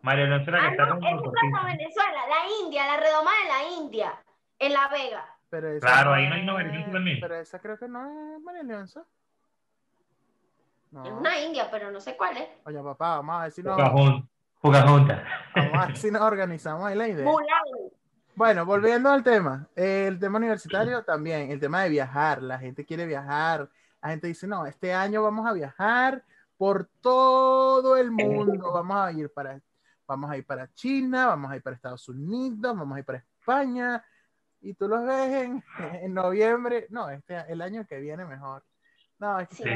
María 0.02 0.24
Leonce 0.26 0.50
la 0.50 0.58
que 0.60 0.66
Ah, 0.66 0.70
está 0.70 0.86
no, 0.86 0.94
con 0.96 1.04
es 1.08 1.14
los 1.14 1.22
Plaza. 1.32 1.66
Venezuela, 1.66 2.20
la 2.28 2.64
India, 2.64 2.86
la 2.86 2.96
redoma 2.98 3.30
de 3.42 3.48
la 3.48 3.76
India, 3.80 4.12
en 4.58 4.72
La 4.74 4.88
Vega. 4.88 5.24
Pero 5.48 5.68
esa 5.70 5.86
Claro, 5.86 6.12
ahí 6.12 6.28
no 6.28 6.34
hay 6.34 6.42
una 6.42 6.52
María 6.52 6.90
también. 6.92 7.18
Pero 7.22 7.34
esa 7.36 7.58
creo 7.58 7.78
que 7.78 7.88
no 7.88 8.04
es 8.36 8.42
María 8.42 8.62
Leonza. 8.64 9.02
No. 10.90 11.04
Es 11.06 11.12
una 11.12 11.38
India, 11.40 11.68
pero 11.70 11.90
no 11.90 12.00
sé 12.00 12.16
cuál 12.18 12.36
es. 12.36 12.48
Oye, 12.66 12.80
papá, 12.82 13.16
vamos 13.16 13.36
a 13.36 13.42
ver 13.44 13.50
si 13.52 13.62
nos, 13.62 13.76
Pocahontas. 13.76 14.28
Pocahontas. 14.60 15.22
vamos 15.56 15.74
a 15.82 15.86
ver 15.86 15.96
si 15.96 16.10
nos 16.10 16.20
organizamos 16.22 16.84
ahí 16.86 16.94
la 16.96 17.08
idea. 17.08 17.24
Mulan. 17.24 17.48
Bueno, 18.36 18.66
volviendo 18.66 19.10
al 19.10 19.22
tema, 19.22 19.68
el 19.76 20.18
tema 20.18 20.38
universitario 20.38 21.04
también, 21.04 21.50
el 21.52 21.60
tema 21.60 21.82
de 21.84 21.88
viajar, 21.90 22.42
la 22.42 22.58
gente 22.58 22.84
quiere 22.84 23.06
viajar, 23.06 23.70
la 24.02 24.08
gente 24.10 24.26
dice, 24.26 24.46
no, 24.48 24.66
este 24.66 24.92
año 24.92 25.22
vamos 25.22 25.46
a 25.46 25.52
viajar 25.52 26.24
por 26.56 26.86
todo 27.00 27.96
el 27.96 28.10
mundo, 28.10 28.72
vamos 28.72 28.96
a 28.96 29.12
ir 29.12 29.32
para, 29.32 29.60
vamos 30.06 30.30
a 30.30 30.36
ir 30.36 30.44
para 30.44 30.72
China, 30.74 31.26
vamos 31.26 31.50
a 31.52 31.56
ir 31.56 31.62
para 31.62 31.76
Estados 31.76 32.08
Unidos, 32.08 32.76
vamos 32.76 32.96
a 32.96 32.98
ir 32.98 33.04
para 33.04 33.18
España, 33.18 34.04
y 34.60 34.74
tú 34.74 34.88
los 34.88 35.04
ves 35.04 35.30
en, 35.44 35.62
en 36.02 36.12
noviembre, 36.14 36.86
no, 36.90 37.10
este, 37.10 37.36
el 37.48 37.62
año 37.62 37.86
que 37.86 38.00
viene 38.00 38.24
mejor. 38.24 38.64
No, 39.18 39.38
es 39.38 39.48
que 39.48 39.54
Sí. 39.56 39.70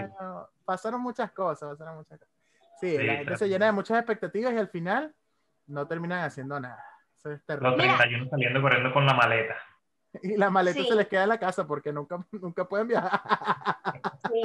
pasaron 0.64 1.00
muchas 1.00 1.30
cosas, 1.30 1.70
pasaron 1.70 1.96
muchas 1.98 2.18
cosas. 2.18 2.34
Sí, 2.80 2.90
Sí, 2.90 2.96
la 2.98 3.12
gente 3.12 3.22
claro. 3.24 3.38
se 3.38 3.48
llena 3.48 3.66
de 3.66 3.72
muchas 3.72 3.98
expectativas 3.98 4.52
y 4.52 4.56
al 4.58 4.68
final 4.68 5.14
no 5.66 5.86
terminan 5.86 6.24
haciendo 6.24 6.58
nada. 6.58 6.82
Eso 7.18 7.32
es 7.32 7.44
terrible. 7.44 7.70
Los 7.70 7.76
31 7.98 8.30
saliendo 8.30 8.62
corriendo 8.62 8.92
con 8.92 9.04
la 9.04 9.14
maleta. 9.14 9.56
Y 10.22 10.36
la 10.36 10.50
maleta 10.50 10.78
Sí. 10.80 10.86
se 10.86 10.94
les 10.94 11.08
queda 11.08 11.24
en 11.24 11.28
la 11.30 11.38
casa 11.38 11.66
porque 11.66 11.92
nunca, 11.92 12.18
nunca 12.32 12.64
pueden 12.66 12.88
viajar. 12.88 13.20
Sí. 14.32 14.42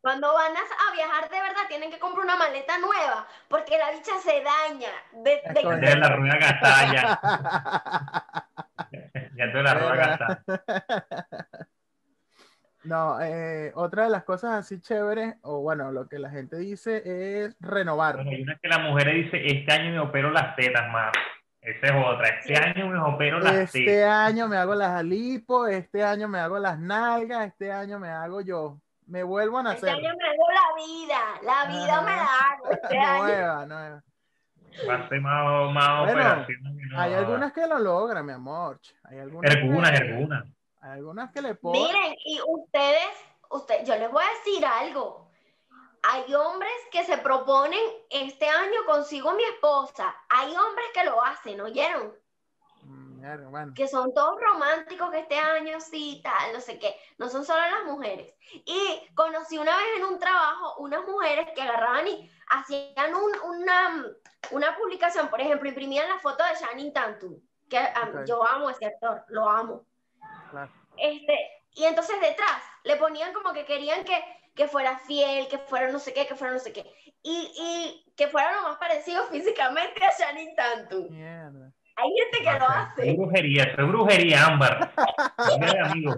Cuando 0.00 0.32
van 0.32 0.52
a, 0.56 0.60
a 0.60 0.92
viajar 0.94 1.28
de 1.28 1.40
verdad, 1.40 1.62
tienen 1.68 1.90
que 1.90 1.98
comprar 1.98 2.24
una 2.24 2.36
maleta 2.36 2.78
nueva, 2.78 3.26
porque 3.48 3.76
la 3.76 3.90
bicha 3.90 4.12
se 4.20 4.40
daña. 4.42 4.88
De, 5.12 5.42
de-. 5.52 5.60
Tienes 5.60 5.98
la 5.98 6.08
rueda 6.10 6.36
gastada 6.38 6.92
ya. 6.92 7.20
Ya 9.36 9.52
te 9.52 9.62
la 9.62 9.74
rueda 9.74 9.96
gastada. 9.96 10.42
No, 12.84 13.20
eh, 13.20 13.72
otra 13.74 14.04
de 14.04 14.10
las 14.10 14.22
cosas 14.22 14.52
así 14.54 14.80
chéveres, 14.80 15.34
o 15.42 15.60
bueno, 15.60 15.90
lo 15.90 16.08
que 16.08 16.20
la 16.20 16.30
gente 16.30 16.56
dice 16.56 17.02
es 17.04 17.56
renovar. 17.58 18.14
Bueno, 18.14 18.30
hay 18.30 18.42
una 18.42 18.56
que 18.62 18.68
la 18.68 18.78
mujer 18.78 19.12
dice, 19.12 19.44
este 19.44 19.72
año 19.72 19.90
me 19.90 19.98
opero 19.98 20.30
las 20.30 20.54
tetas, 20.54 20.88
más. 20.92 21.10
Esa 21.66 21.86
es 21.86 21.92
otra. 22.06 22.28
Este 22.28 22.54
Sí. 22.54 22.62
año 22.62 22.86
me 22.88 22.98
opero 23.00 23.40
las 23.40 23.54
Este 23.54 23.84
tetas. 23.84 24.08
año 24.28 24.48
me 24.48 24.56
hago 24.56 24.74
las 24.74 25.02
lipo, 25.04 25.66
este 25.66 26.04
año 26.04 26.28
me 26.28 26.38
hago 26.38 26.58
las 26.58 26.78
nalgas, 26.78 27.46
este 27.48 27.72
año 27.72 27.98
me 27.98 28.08
hago 28.08 28.40
yo. 28.40 28.78
Me 29.08 29.22
vuelvo 29.22 29.58
a 29.58 29.72
este 29.74 29.86
nacer. 29.86 29.88
año 29.90 30.14
me 30.16 30.28
hago 30.28 30.46
la 30.52 30.84
vida. 30.84 31.18
La 31.42 31.64
vida 31.66 32.00
me 32.02 32.10
la 32.16 32.24
hago 32.24 32.70
este 32.70 32.98
año. 32.98 33.22
Nueva, 33.24 33.66
nueva. 33.66 34.02
Va 34.88 34.94
a 34.94 35.08
ser 35.08 35.20
más, 35.20 35.72
más 35.72 35.98
Bueno, 36.04 36.12
operaciones 36.20 36.46
que 36.78 36.86
no. 36.94 37.00
Hay 37.00 37.14
algunas 37.14 37.52
que 37.52 37.66
lo 37.66 37.78
logran, 37.78 38.26
mi 38.26 38.32
amor. 38.32 38.78
Hay 39.04 39.18
algunas, 39.18 39.54
Algunas, 39.56 39.90
que, 39.90 39.96
algunas. 40.08 40.44
hay 40.82 40.90
algunas 40.92 41.30
que 41.32 41.42
le 41.42 41.54
ponen. 41.56 41.82
Miren, 41.82 42.14
y 42.26 42.40
ustedes, 42.46 43.08
usted, 43.50 43.84
yo 43.86 43.96
les 43.96 44.10
voy 44.10 44.22
a 44.22 44.28
decir 44.38 44.64
algo. 44.66 45.25
Hay 46.08 46.32
hombres 46.34 46.72
que 46.92 47.04
se 47.04 47.18
proponen 47.18 47.80
este 48.10 48.48
año 48.48 48.84
consigo 48.86 49.32
mi 49.32 49.42
esposa. 49.44 50.14
Hay 50.28 50.54
hombres 50.56 50.86
que 50.94 51.04
lo 51.04 51.22
hacen, 51.22 51.60
¿oyeron? 51.60 52.14
Mm, 52.82 53.20
mierda, 53.20 53.48
Bueno, 53.48 53.72
que 53.74 53.88
son 53.88 54.14
todos 54.14 54.40
románticos 54.40 55.10
que 55.10 55.20
este 55.20 55.38
año 55.38 55.80
sí, 55.80 56.20
tal, 56.22 56.52
no 56.52 56.60
sé 56.60 56.78
qué, 56.78 56.94
no 57.18 57.28
son 57.28 57.44
solo 57.44 57.60
las 57.62 57.84
mujeres. 57.84 58.34
Y 58.64 59.08
conocí 59.14 59.58
una 59.58 59.76
vez 59.76 59.86
en 59.96 60.04
un 60.04 60.18
trabajo 60.18 60.76
unas 60.78 61.04
mujeres 61.06 61.48
que 61.54 61.62
agarraban 61.62 62.06
y 62.06 62.30
hacían 62.50 63.14
un- 63.14 63.40
una, 63.60 64.06
una 64.52 64.76
publicación, 64.76 65.28
por 65.28 65.40
ejemplo, 65.40 65.68
imprimían 65.68 66.08
la 66.08 66.18
foto 66.20 66.44
de 66.44 66.56
Channing 66.60 66.92
Tatum, 66.92 67.40
que 67.68 67.78
ah, 67.78 68.10
Ok. 68.14 68.24
yo 68.26 68.46
amo 68.46 68.70
ese 68.70 68.86
actor, 68.86 69.24
lo 69.28 69.48
amo. 69.48 69.84
claro. 70.50 70.70
Este, 70.96 71.34
y 71.72 71.84
entonces 71.84 72.20
detrás 72.20 72.62
le 72.84 72.96
ponían 72.96 73.32
como 73.32 73.52
que 73.52 73.64
querían 73.64 74.04
que, 74.04 74.22
que 74.56 74.66
fuera 74.66 74.98
fiel, 74.98 75.46
que 75.48 75.58
fuera 75.58 75.92
no 75.92 75.98
sé 75.98 76.12
qué, 76.14 76.26
que 76.26 76.34
fuera 76.34 76.54
no 76.54 76.58
sé 76.58 76.72
qué. 76.72 76.84
Y, 77.22 77.52
y 77.56 78.12
que 78.16 78.26
fuera 78.28 78.56
lo 78.56 78.62
más 78.62 78.78
parecido 78.78 79.22
físicamente 79.30 80.04
a 80.04 80.10
Channing 80.16 80.56
Tatum. 80.56 81.08
Mierda. 81.10 81.72
Hay 81.98 82.10
gente 82.18 82.38
que 82.38 82.58
lo 82.58 82.66
Es 82.66 82.76
hace. 82.76 83.12
brujería, 83.14 83.62
eso 83.64 83.82
es 83.82 83.88
brujería, 83.88 84.46
Ámbar. 84.46 84.92
Dile, 85.58 85.80
amigo. 85.80 86.14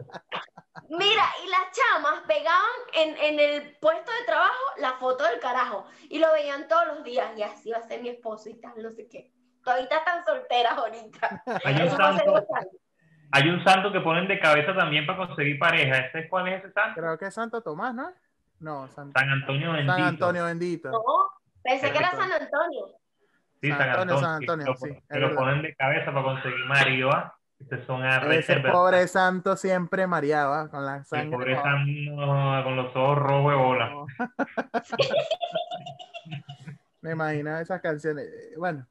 Mira, 0.90 1.24
y 1.44 1.48
las 1.50 1.70
chamas 1.72 2.22
pegaban 2.26 2.78
en, 2.94 3.16
en 3.16 3.38
el 3.40 3.76
puesto 3.78 4.10
de 4.10 4.24
trabajo 4.26 4.54
la 4.78 4.92
foto 4.94 5.22
del 5.24 5.38
carajo 5.38 5.86
y 6.08 6.18
lo 6.18 6.32
veían 6.32 6.66
todos 6.66 6.86
los 6.88 7.04
días 7.04 7.30
y 7.36 7.42
así 7.42 7.70
va 7.70 7.78
a 7.78 7.82
ser 7.82 8.00
mi 8.02 8.08
esposo 8.08 8.48
y 8.48 8.60
tal, 8.60 8.72
no 8.82 8.90
sé 8.90 9.06
qué. 9.08 9.30
Todavía 9.62 9.86
están 9.88 10.24
solteras 10.24 10.72
ahorita. 10.78 11.42
Hay 11.64 11.74
un 11.82 11.90
santo, 11.96 12.46
hay 13.32 13.48
un 13.48 13.62
santo 13.64 13.92
que 13.92 14.00
ponen 14.00 14.26
de 14.26 14.40
cabeza 14.40 14.74
también 14.74 15.06
para 15.06 15.26
conseguir 15.26 15.58
pareja. 15.58 15.98
¿Ese 16.06 16.28
cuál 16.28 16.48
es 16.48 16.64
ese 16.64 16.72
santo? 16.72 17.00
Creo 17.00 17.18
que 17.18 17.26
es 17.26 17.34
Santo 17.34 17.60
Tomás, 17.62 17.94
¿no? 17.94 18.10
No, 18.60 18.88
San, 18.88 19.12
San 19.12 19.28
Antonio 19.30 19.72
bendito. 19.72 19.92
San 19.94 20.02
Antonio 20.02 20.44
bendito. 20.44 20.90
No, 20.90 21.00
pensé 21.62 21.90
que 21.92 21.98
era 21.98 22.10
San 22.10 22.30
Antonio. 22.32 22.86
Sí, 23.60 23.68
San 23.70 23.78
San 23.78 23.88
Antonio. 23.90 24.18
San 24.20 24.30
Antonio, 24.34 24.66
que 24.66 24.70
lo, 24.70 24.76
sí, 24.94 25.02
verdad. 25.08 25.34
ponen 25.36 25.62
de 25.62 25.74
cabeza 25.76 26.06
para 26.12 26.22
conseguir 26.22 26.64
marido. 26.66 27.10
¿ah? 27.12 27.34
Estos 27.60 27.84
son 27.86 28.04
Ese 28.04 28.60
pobre 28.60 29.08
santo 29.08 29.56
siempre 29.56 30.06
mareaba 30.06 30.68
con 30.70 30.84
la 30.86 30.96
El 30.98 31.04
sangre. 31.04 31.36
pobre 31.36 31.54
no, 31.56 31.62
santo 31.62 32.64
con 32.64 32.76
los 32.76 32.94
ojos 32.96 33.18
rojos 33.18 33.50
de 33.52 33.58
bola. 33.58 33.90
no. 33.90 34.06
Me 37.00 37.12
imagino 37.12 37.56
esas 37.58 37.80
canciones. 37.80 38.26
Bueno, 38.56 38.86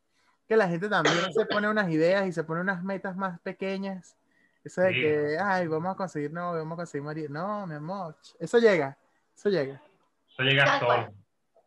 que 0.47 0.55
la 0.57 0.67
gente 0.67 0.89
también 0.89 1.15
se 1.33 1.45
pone 1.45 1.69
unas 1.69 1.89
ideas 1.89 2.25
y 2.27 2.31
se 2.31 2.43
pone 2.43 2.61
unas 2.61 2.83
metas 2.83 3.15
más 3.15 3.39
pequeñas. 3.41 4.15
Eso 4.63 4.81
de 4.81 4.93
Sí. 4.93 5.01
que, 5.01 5.37
ay, 5.41 5.67
vamos 5.67 5.93
a 5.93 5.95
conseguir, 5.95 6.31
no, 6.31 6.53
vamos 6.53 6.73
a 6.73 6.77
conseguir 6.77 7.03
marido. 7.05 7.29
No, 7.29 7.67
mi 7.67 7.75
amor. 7.75 8.15
Eso 8.39 8.57
llega, 8.59 8.97
eso 9.37 9.49
llega, 9.49 9.79
Eso 10.27 10.41
llega 10.41 10.65
Tal 10.65 10.79
solo. 10.79 11.13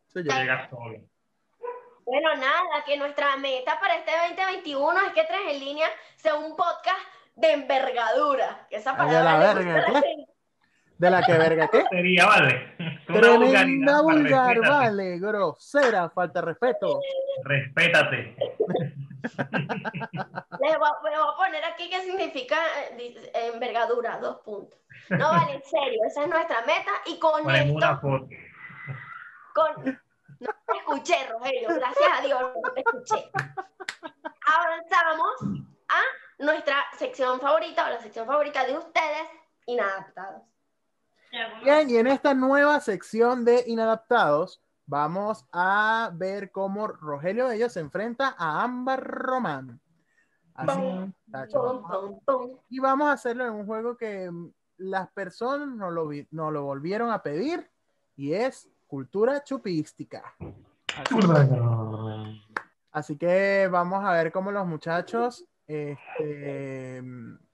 Eso 0.09 0.19
llega. 0.19 0.39
llega 0.41 0.69
solo. 0.69 0.99
Bueno, 2.05 2.35
nada, 2.35 2.83
que 2.85 2.97
nuestra 2.97 3.37
meta 3.37 3.79
para 3.79 3.95
este 3.95 4.11
2021 4.35 4.99
es 5.07 5.13
que 5.13 5.23
Tres 5.23 5.39
en 5.51 5.59
Línea 5.61 5.87
sea 6.17 6.35
un 6.35 6.57
podcast 6.57 6.99
de 7.35 7.53
envergadura. 7.53 8.67
Que 8.69 8.75
esa 8.75 8.93
Ay, 8.97 9.15
a 9.15 9.23
la 9.23 9.31
palabra 9.31 9.53
verga, 9.53 9.85
¿qué? 9.85 9.93
gente. 9.93 10.31
¿De 10.97 11.09
la 11.09 11.23
que 11.23 11.33
verga 11.37 11.69
qué? 11.69 11.83
Sería, 11.89 12.25
vale. 12.25 12.75
Tremenda 13.07 14.01
vulgar, 14.01 14.59
vale, 14.59 15.17
grosera, 15.19 16.09
falta 16.09 16.41
de 16.41 16.45
respeto. 16.47 16.99
Respétate. 17.45 18.35
Le 19.23 20.77
voy, 20.77 20.89
voy 21.01 21.13
a 21.13 21.35
poner 21.37 21.63
aquí 21.65 21.89
qué 21.89 22.01
significa 22.01 22.57
eh, 22.79 22.95
dice, 22.97 23.31
envergadura, 23.33 24.17
dos 24.19 24.37
puntos. 24.41 24.79
No, 25.09 25.29
vale, 25.29 25.55
en 25.55 25.63
serio, 25.63 26.01
esa 26.07 26.23
es 26.23 26.29
nuestra 26.29 26.61
meta 26.61 26.91
y 27.05 27.19
con 27.19 27.45
una 27.45 27.61
esto, 27.61 27.99
foto. 28.01 28.27
con... 29.53 30.01
No 30.39 30.49
te 30.65 30.77
escuché, 30.77 31.27
Rogelio, 31.29 31.69
gracias 31.69 32.19
a 32.19 32.21
Dios 32.21 32.41
no 32.41 32.71
te 32.73 32.79
escuché. 32.79 33.31
Avanzamos 34.47 35.35
a 35.87 36.01
nuestra 36.39 36.77
sección 36.97 37.39
favorita 37.39 37.85
o 37.85 37.89
la 37.89 37.99
sección 37.99 38.25
favorita 38.25 38.65
de 38.65 38.75
ustedes, 38.75 39.27
inadaptados. 39.67 40.41
Bien, 41.63 41.89
y 41.89 41.97
en 41.97 42.07
esta 42.07 42.33
nueva 42.33 42.79
sección 42.79 43.45
de 43.45 43.63
Inadaptados, 43.67 44.61
vamos 44.91 45.45
a 45.53 46.11
ver 46.13 46.51
cómo 46.51 46.85
Rogelio 46.85 47.47
de 47.47 47.55
ellos 47.55 47.71
se 47.71 47.79
enfrenta 47.79 48.35
a 48.37 48.61
Ámbar 48.61 49.01
Román. 49.01 49.79
Así, 50.53 51.13
tacho. 51.31 51.81
Y 52.69 52.79
vamos 52.79 53.07
a 53.07 53.13
hacerlo 53.13 53.47
en 53.47 53.53
un 53.53 53.65
juego 53.65 53.95
que 53.95 54.29
las 54.75 55.09
personas 55.11 55.69
nos 55.69 55.93
lo, 55.93 56.09
vi- 56.09 56.27
nos 56.31 56.51
lo 56.51 56.63
volvieron 56.65 57.09
a 57.09 57.23
pedir 57.23 57.71
y 58.17 58.33
es 58.33 58.69
cultura 58.85 59.41
chupística. 59.45 60.35
Así, 60.97 61.15
así 62.91 63.15
que 63.17 63.69
vamos 63.71 64.03
a 64.03 64.11
ver 64.11 64.29
cómo 64.33 64.51
los 64.51 64.67
muchachos 64.67 65.45
este, 65.67 67.01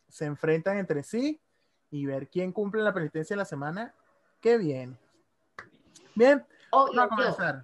se 0.07 0.25
enfrentan 0.25 0.77
entre 0.79 1.03
sí 1.03 1.39
y 1.91 2.07
ver 2.07 2.29
quién 2.29 2.51
cumple 2.51 2.81
la 2.81 2.95
penitencia 2.95 3.35
de 3.35 3.37
la 3.37 3.45
semana 3.45 3.93
que 4.41 4.57
viene. 4.57 4.97
Bien, 6.15 6.43
Obvio, 6.71 6.93
vamos 6.95 7.11
a 7.11 7.15
comenzar. 7.15 7.63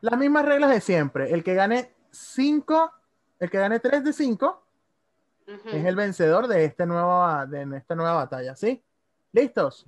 Las 0.00 0.18
mismas 0.18 0.44
reglas 0.44 0.70
de 0.70 0.80
siempre. 0.80 1.32
El 1.32 1.42
que 1.42 1.54
gane 1.54 1.92
5, 2.10 2.92
el 3.40 3.50
que 3.50 3.58
gane 3.58 3.80
3 3.80 4.04
de 4.04 4.12
5 4.12 4.66
Ujú. 5.48 5.68
es 5.68 5.84
el 5.84 5.96
vencedor 5.96 6.48
de, 6.48 6.64
este 6.64 6.86
nuevo, 6.86 7.46
de 7.46 7.76
esta 7.76 7.94
nueva 7.94 8.14
batalla, 8.14 8.54
¿sí? 8.56 8.82
¿Listos? 9.32 9.84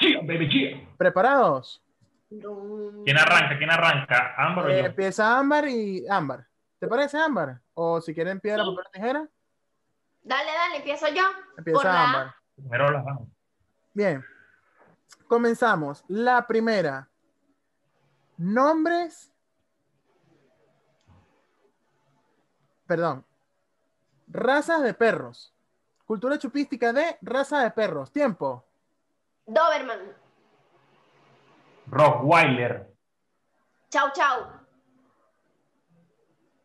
Yeah, 0.00 0.20
baby, 0.22 0.48
yeah. 0.50 0.88
¿Preparados? 0.96 1.80
¿Quién 2.28 3.16
arranca? 3.18 3.56
¿Quién 3.58 3.70
arranca? 3.70 4.34
Ámbar 4.36 4.66
o 4.66 4.68
Eh, 4.70 4.80
yo. 4.80 4.86
empieza 4.86 5.38
Ámbar 5.38 5.68
y 5.68 6.04
Ámbar. 6.08 6.46
¿Te 6.80 6.88
parece 6.88 7.16
Ámbar? 7.18 7.60
O 7.74 8.00
si 8.00 8.12
quieren 8.12 8.40
piedra, 8.40 8.64
Sí. 8.64 8.70
papel 8.74 8.90
tijera, 8.92 9.28
Dale, 10.26 10.50
dale, 10.52 10.76
empiezo 10.78 11.06
yo. 11.08 11.22
Empieza 11.58 11.84
la- 11.84 12.04
Ámbar. 12.04 12.34
Primero 12.56 12.90
las 12.90 13.04
vamos. 13.04 13.28
Bien. 13.92 14.24
Comenzamos. 15.28 16.04
La 16.08 16.46
primera. 16.46 17.08
Nombres. 18.36 19.32
Perdón. 22.86 23.24
Razas 24.28 24.82
de 24.82 24.94
perros. 24.94 25.54
Cultura 26.06 26.38
chupística 26.38 26.92
de 26.92 27.18
raza 27.22 27.62
de 27.62 27.70
perros. 27.70 28.12
Tiempo. 28.12 28.64
Doberman. 29.46 30.14
Rottweiler. 31.86 32.94
Chau, 33.90 34.10
chau. 34.12 34.50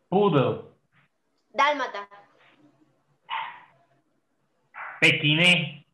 Poodle. 0.08 0.64
Dálmata. 1.50 2.08
Pequiné. 5.00 5.86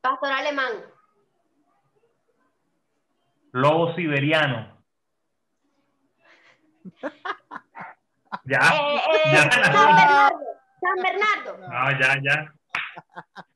Pastor 0.00 0.32
alemán. 0.32 0.72
Lobo 3.52 3.94
siberiano. 3.94 4.78
Ya. 8.44 8.58
Eh, 8.58 8.96
eh, 8.96 9.32
Ya. 9.32 9.50
San 9.50 9.62
Bernardo. 9.62 10.38
San 10.80 11.02
Bernardo. 11.02 11.58
No, 11.68 11.90
ya, 12.00 12.20
ya. 12.22 12.52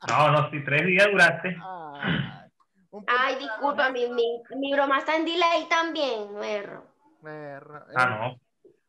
No, 0.09 0.31
no, 0.33 0.51
si 0.51 0.63
tres 0.65 0.87
días 0.87 1.07
duraste. 1.11 1.57
Punto 2.91 3.13
Ay, 3.19 3.37
disculpa, 3.37 3.91
mi, 3.91 4.09
mi, 4.11 4.43
mi 4.57 4.73
broma 4.73 4.99
está 4.99 5.17
en 5.17 5.25
delay 5.25 5.67
también, 5.69 6.29
perro. 6.39 6.85
Perro. 7.23 7.85
Ah, 7.97 8.05
Eh, 8.05 8.09
no. 8.11 8.41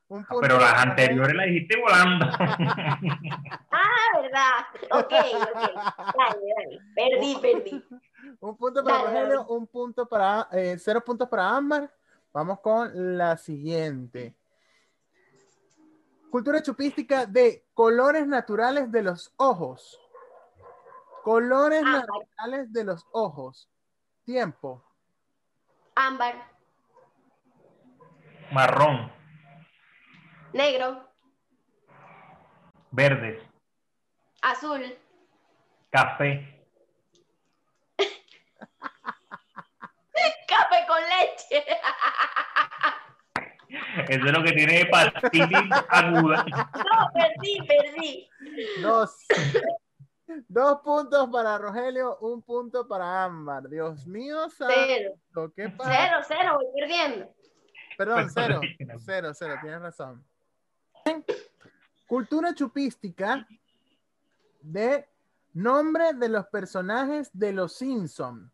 punto 0.08 0.40
Pero 0.42 0.60
las 0.60 0.74
anteriores 0.86 1.36
las 1.36 1.46
dijiste 1.48 1.80
volando. 1.80 2.26
Ah, 3.72 4.22
verdad. 4.22 4.66
Ok, 4.92 5.14
ok. 5.42 5.62
Dale, 6.18 6.46
dale. 6.56 6.80
Perdí, 6.96 7.36
perdí. 7.42 7.84
Un 8.40 8.58
punto 8.58 8.84
para 8.84 8.98
Dale, 8.98 9.08
Rogelio, 9.10 9.40
dale. 9.40 9.52
un 9.54 9.68
punto 9.68 10.08
para, 10.08 10.48
eh, 10.52 10.78
cero 10.80 11.04
puntos 11.04 11.28
para 11.30 11.50
Ámbar. 11.56 11.94
Vamos 12.34 12.60
con 12.60 13.18
la 13.18 13.38
siguiente. 13.38 14.36
Cultura 16.30 16.62
chupística 16.62 17.26
de 17.26 17.66
colores 17.74 18.28
naturales 18.28 18.92
de 18.92 19.04
los 19.04 19.34
ojos. 19.38 20.00
Colores 21.24 21.82
Ámbar. 21.84 22.06
naturales 22.08 22.74
de 22.74 22.84
los 22.84 23.06
ojos. 23.12 23.70
Tiempo. 24.24 24.84
Ámbar. 25.96 26.52
Marrón. 28.52 29.12
Negro. 30.54 31.10
Verdes. 32.92 33.42
Azul. 34.42 34.98
Café. 35.90 36.52
Café 40.48 40.86
con 40.88 41.00
leche. 41.26 41.66
Eso 44.10 44.26
es 44.26 44.32
lo 44.32 44.44
que 44.44 44.52
tiene 44.52 44.82
hepatitis 44.82 45.70
aguda. 45.90 46.46
No, 46.46 47.12
perdí, 47.14 47.58
perdí. 47.68 48.30
Dos. 48.82 49.26
Dos 50.48 50.82
puntos 50.82 51.30
para 51.32 51.58
Rogelio, 51.58 52.18
un 52.18 52.42
punto 52.42 52.88
para 52.88 53.26
Ámbar. 53.26 53.70
Dios 53.70 54.08
mío, 54.08 54.48
Cero. 54.50 55.14
¿qué 55.56 55.70
pasa? 55.70 55.92
Cero, 55.92 56.18
cero, 56.28 56.54
voy 56.56 56.66
perdiendo. 56.76 57.34
Perdón, 57.98 58.34
Perdón, 58.34 58.62
cero. 58.78 59.00
Cero, 59.06 59.32
cero, 59.34 59.56
tienes 59.62 59.82
razón. 59.82 60.26
Cultura 62.08 62.54
chupística 62.54 63.48
de 64.62 65.08
nombre 65.54 66.14
de 66.14 66.30
los 66.30 66.48
personajes 66.48 67.30
de 67.32 67.54
los 67.54 67.74
Simpsons. 67.74 68.52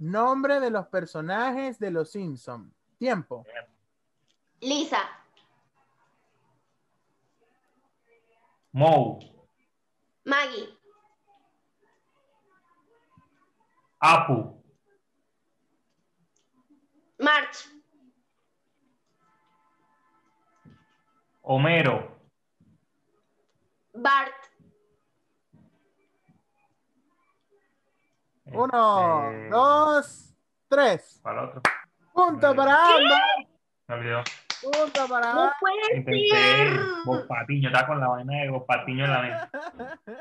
Nombre 0.00 0.60
de 0.60 0.70
los 0.70 0.86
personajes 0.86 1.78
de 1.78 1.90
los 1.90 2.10
Simpsons. 2.10 2.72
Tiempo. 2.96 3.44
Lisa. 4.60 5.02
Mou. 8.72 9.18
Maggie. 10.24 10.74
Apu. 14.00 14.64
March. 17.18 17.68
Homero. 21.42 22.18
Bart. 23.92 24.39
Uno, 28.52 29.30
Este, 29.30 29.48
dos, 29.50 30.34
tres. 30.68 31.20
¿Cuál 31.22 31.38
otro? 31.38 31.62
Punto 32.12 32.54
para 32.56 32.74
ambas. 32.86 33.20
Me 33.88 33.94
olvidó. 33.94 34.22
Punto 34.62 35.08
para 35.08 35.32
No 35.32 35.40
ambas. 35.42 35.56
puede 35.60 35.96
Intenté 35.96 36.28
ser. 36.30 36.80
Bob 37.06 37.26
Patiño, 37.26 37.68
estaba 37.68 37.86
con 37.86 38.00
la 38.00 38.08
vaina 38.08 38.42
de 38.42 38.50
Bob 38.50 38.66
Patiño 38.66 39.04
en 39.06 39.10
la 39.10 39.20
mente. 39.22 40.18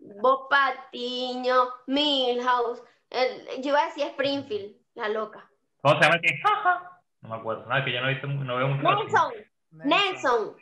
Bob 0.20 0.48
Patiño, 0.48 1.54
Milhouse. 1.86 2.82
El- 3.10 3.62
yo 3.62 3.70
iba 3.70 3.80
a 3.82 3.86
decir 3.86 4.04
Springfield, 4.06 4.76
la 4.94 5.08
loca. 5.08 5.48
¿Cómo 5.82 5.94
se 5.94 6.00
llama 6.02 6.14
el 6.16 6.20
que? 6.22 6.40
No 7.22 7.28
me 7.30 7.36
acuerdo. 7.36 7.66
No, 7.66 7.76
es 7.76 7.84
que 7.84 7.92
yo 7.92 8.00
no, 8.00 8.08
he 8.08 8.12
visto, 8.14 8.26
no 8.26 8.56
veo 8.56 8.68
mucho. 8.68 8.82
Nelson. 8.82 9.32
Nelson. 9.70 10.56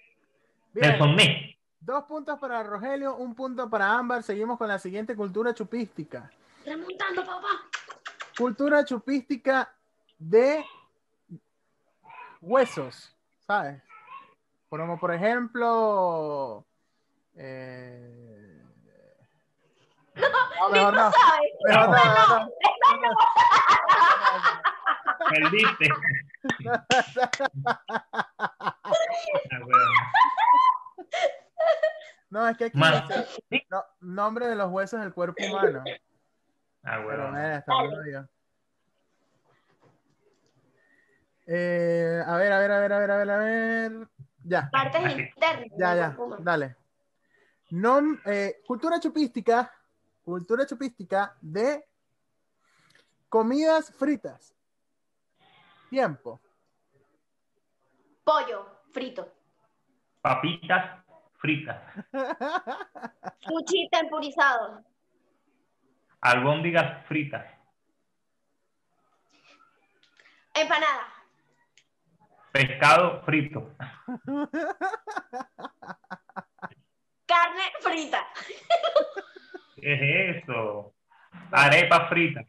Nelson 0.75 1.17
Ness. 1.17 1.57
Dos 1.81 2.05
puntos 2.05 2.39
para 2.39 2.63
Rogelio, 2.63 3.17
un 3.17 3.35
punto 3.35 3.69
para 3.71 3.95
Ámbar. 3.95 4.23
Seguimos 4.23 4.59
con 4.59 4.69
la 4.69 4.79
siguiente 4.79 5.15
cultura 5.17 5.55
chupística. 5.55 6.31
Remontando, 6.67 7.25
papá. 7.25 7.49
Cultura 8.37 8.85
chupística 8.85 9.73
de 10.19 10.65
huesos, 12.41 13.15
¿sabes? 13.47 13.81
Como 14.69 14.99
por 14.99 15.15
ejemplo. 15.15 16.67
eh, 17.35 18.63
No, 20.17 20.69
mejor 20.71 20.95
no. 20.95 21.13
¿Sabes? 21.13 21.53
Mejor 21.65 21.89
no. 21.89 22.51
Perdiste. 25.31 25.89
No, 32.29 32.47
es 32.49 32.57
que 32.59 32.65
aquí 32.67 32.79
no, 33.71 33.85
nombre 34.01 34.49
de 34.49 34.57
los 34.57 34.71
huesos 34.71 35.01
del 35.01 35.15
cuerpo 35.15 35.37
humano. 35.49 35.85
Ah, 36.87 37.03
Pero 37.05 37.31
bueno. 37.91 38.07
yo. 38.11 38.21
Eh, 41.49 42.23
a 42.25 42.37
ver, 42.37 42.53
a 42.53 42.59
ver, 42.61 42.73
a 42.73 42.79
ver, 42.81 42.93
a 42.93 42.99
ver, 42.99 43.11
a 43.11 43.17
ver, 43.17 43.31
a 43.31 43.39
ver. 43.39 44.09
Ya, 44.45 44.71
Partes 44.71 45.03
internas. 45.19 45.67
ya, 45.77 45.95
ya. 45.97 46.17
Dale. 46.39 46.77
Nom- 47.71 48.21
eh, 48.25 48.63
cultura 48.67 49.01
chupística. 49.01 49.73
Cultura 50.25 50.65
chupística 50.67 51.37
de 51.41 51.85
comidas 53.29 53.93
fritas. 53.93 54.55
Tiempo. 55.91 56.41
Pollo 58.23 58.81
frito. 58.93 59.33
Papitas 60.21 61.05
fritas. 61.39 61.83
Sushi 63.41 63.89
tempurizado. 63.91 64.85
Albóndigas 66.21 67.07
fritas. 67.07 67.45
Empanada. 70.55 71.07
Pescado 72.53 73.23
frito. 73.25 73.71
Carne 77.27 77.63
frita. 77.81 78.27
¿Qué 79.77 79.93
es 80.35 80.43
eso? 80.43 80.95
Arepa 81.53 82.09
frita. 82.09 82.41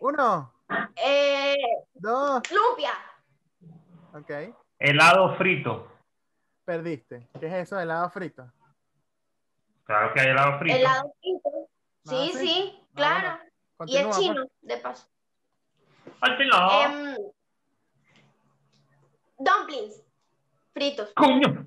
Uno, 0.00 0.52
Eh, 0.96 1.54
dos, 1.94 2.42
lumpia. 2.50 2.92
ok. 4.14 4.30
Helado 4.78 5.36
frito. 5.36 5.90
Perdiste. 6.64 7.28
¿Qué 7.38 7.46
es 7.46 7.52
eso 7.52 7.76
de 7.76 7.82
helado 7.82 8.08
frito? 8.10 8.50
Claro 9.84 10.12
que 10.14 10.20
hay 10.20 10.28
helado 10.28 10.58
frito. 10.58 10.76
Helado 10.76 11.14
frito. 11.20 11.50
Sí, 12.04 12.30
¿sí? 12.32 12.38
sí, 12.38 12.78
Ah, 12.80 12.88
claro. 12.94 13.38
Y 13.44 13.76
Continúa, 13.76 14.00
es 14.00 14.06
pues. 14.06 14.18
chino, 14.18 14.44
de 14.62 14.76
paso. 14.78 15.06
Al 16.20 16.36
final. 16.36 16.70
Em, 16.84 17.16
dumplings. 19.38 20.02
Fritos. 20.72 21.12
¡Coño! 21.14 21.66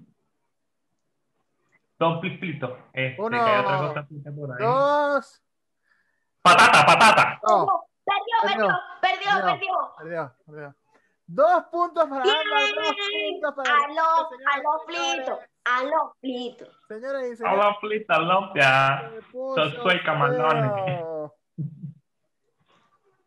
Dumpling 1.99 2.37
frito. 2.39 2.77
Este, 2.93 3.21
Uno, 3.21 3.43
que 3.43 3.49
hay 3.51 3.59
otra 3.63 3.77
cosa 3.79 4.03
frita 4.05 4.31
por 4.31 4.51
ahí. 4.51 4.65
Dos. 4.65 5.41
Patata, 6.41 6.85
patata. 6.85 7.39
Oh, 7.43 7.83
Perdió, 8.05 8.35
perdió, 8.41 8.79
perdió, 9.01 9.31
Perdió. 9.41 9.93
perdió. 9.97 10.35
perdió. 10.45 10.75
Dos 11.25 11.63
puntos 11.71 12.03
para. 12.07 12.21
Ámbar, 12.21 12.75
dos 12.75 12.95
puntos 12.95 13.53
para 13.55 13.73
A 13.75 13.87
los, 13.87 14.29
señoras 14.29 15.29
a 15.29 15.47
los 15.67 15.81
a 15.81 15.83
los 15.83 16.11
fritos. 16.19 16.69
Señoras 16.87 17.23
y 17.27 17.31
A 17.31 17.35
señores. 17.35 17.57
la 17.57 17.75
frita, 17.79 18.19
lumpia. 18.19 19.11
se 19.13 19.21
puso 19.31 19.69
soy 19.83 20.03
camalones. 20.03 20.71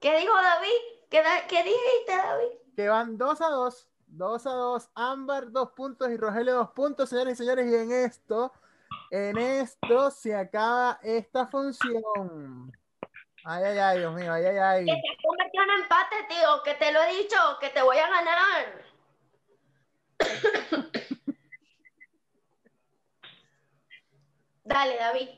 ¿Qué 0.01 0.19
dijo 0.19 0.35
David? 0.35 0.69
¿Qué, 1.11 1.23
da- 1.23 1.47
qué 1.47 1.63
dijiste, 1.63 2.17
David? 2.17 2.49
Que 2.77 2.89
van 2.89 3.19
dos 3.19 3.41
a 3.43 3.49
dos. 3.49 3.89
Dos 4.07 4.47
a 4.47 4.51
dos. 4.51 4.91
Ámbar, 4.95 5.51
dos 5.53 5.71
puntos 5.73 6.09
y 6.11 6.17
Rogelio, 6.17 6.55
dos 6.55 6.71
puntos, 6.71 7.09
señores 7.11 7.35
y 7.35 7.37
señores. 7.45 7.67
Y 7.71 7.75
en 7.75 7.93
esto, 7.93 8.53
en 9.11 9.37
esto 9.39 10.11
se 10.11 10.35
acaba 10.35 10.99
esta 11.03 11.47
función. 11.49 12.73
Ay, 13.45 13.65
ay, 13.65 13.79
ay, 13.79 13.99
Dios 13.99 14.15
mío, 14.15 14.33
ay, 14.33 14.45
ay, 14.47 14.57
ay. 14.59 14.85
Que 14.87 14.93
se 14.93 14.99
ha 14.99 15.17
convertido 15.27 15.65
en 15.65 15.71
empate, 15.83 16.17
tío. 16.29 16.63
Que 16.65 16.75
te 16.75 16.93
lo 16.93 17.03
he 17.03 17.17
dicho, 17.17 17.37
que 17.61 17.69
te 17.71 17.83
voy 17.83 17.99
a 17.99 18.09
ganar. 18.09 18.83
Dale, 24.65 24.97
David. 24.97 25.29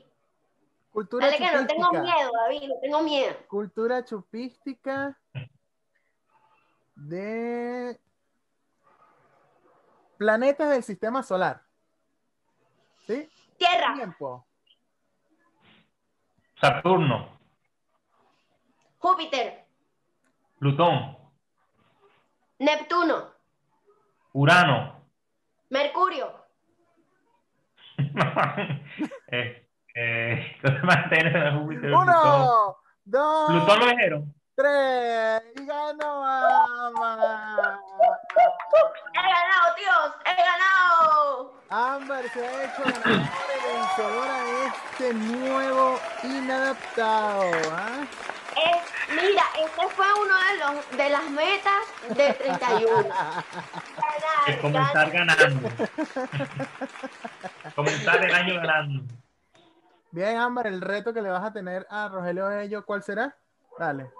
Cultura 0.91 1.25
Dale 1.25 1.37
que 1.37 1.51
no 1.51 1.67
tengo 1.67 1.83
chupística. 1.85 2.01
miedo, 2.15 2.31
David, 2.33 2.67
no 2.69 2.75
tengo 2.81 3.01
miedo. 3.03 3.35
Cultura 3.47 4.05
chupística 4.05 5.19
de 6.95 7.99
planetas 10.17 10.69
del 10.69 10.83
sistema 10.83 11.23
solar. 11.23 11.63
¿Sí? 13.07 13.27
Tierra, 13.57 13.95
Tiempo. 13.95 14.45
Saturno. 16.61 17.37
Júpiter, 18.99 19.65
Plutón. 20.59 21.17
Neptuno, 22.59 23.33
Urano. 24.31 25.03
Mercurio, 25.69 26.42
eh, 29.27 29.67
eh, 29.95 30.57
mantener 30.83 31.53
Júpiter, 31.53 31.81
Plutón. 31.89 32.01
Uno, 32.01 32.77
dos, 33.05 33.49
Plutón 33.51 33.79
lo 33.79 33.85
dijeron. 33.87 34.33
tres. 34.55 35.41
Y 35.55 35.65
ganó 35.65 36.25
Ámbar. 36.25 37.19
he 39.13 39.21
ganado, 39.21 39.75
tíos, 39.75 40.11
he 40.25 40.35
ganado. 40.35 41.53
Ámbar 41.69 42.23
se 42.29 42.47
ha 42.47 42.63
hecho 42.65 42.83
ganadora 42.83 44.37
de 44.43 44.65
este 44.67 45.13
nuevo 45.13 45.99
inadaptado. 46.23 47.43
Eh, 48.55 48.81
mira, 49.09 49.43
este 49.59 49.87
fue 49.95 50.05
uno 50.13 50.35
de 50.37 50.57
los 50.59 50.97
de 50.97 51.09
las 51.09 51.23
metas 51.31 51.83
de 52.15 52.33
31. 52.33 52.99
Es 54.45 54.57
Ganar, 54.57 54.61
comenzar 54.61 55.11
ganar. 55.11 55.37
ganando. 55.37 55.69
comenzar 57.75 58.23
el 58.23 58.33
año 58.33 58.55
ganando. 58.55 59.03
Bien, 60.11 60.37
Ámbar, 60.37 60.67
el 60.67 60.81
reto 60.81 61.13
que 61.13 61.21
le 61.21 61.29
vas 61.29 61.43
a 61.43 61.53
tener 61.53 61.87
a 61.89 62.07
Rogelio 62.07 62.47
Bello, 62.47 62.85
¿cuál 62.85 63.01
será? 63.01 63.35
Dale. 63.79 64.11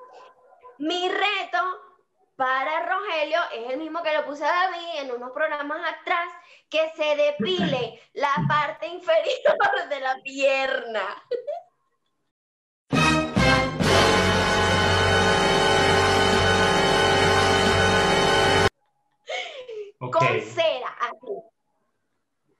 Mi 0.79 1.07
reto 1.07 1.59
para 2.35 2.85
Rogelio 2.87 3.39
es 3.53 3.71
el 3.71 3.77
mismo 3.77 4.01
que 4.01 4.11
le 4.11 4.23
puse 4.23 4.43
a 4.43 4.47
David 4.47 5.01
en 5.01 5.11
unos 5.11 5.31
programas 5.31 5.79
atrás, 5.87 6.29
que 6.69 6.89
se 6.95 7.15
depile 7.15 8.01
la 8.13 8.33
parte 8.47 8.87
inferior 8.87 9.87
de 9.89 9.99
la 9.99 10.15
pierna. 10.23 11.23
Con 19.99 20.41
cera, 20.41 20.97
así. 20.99 21.52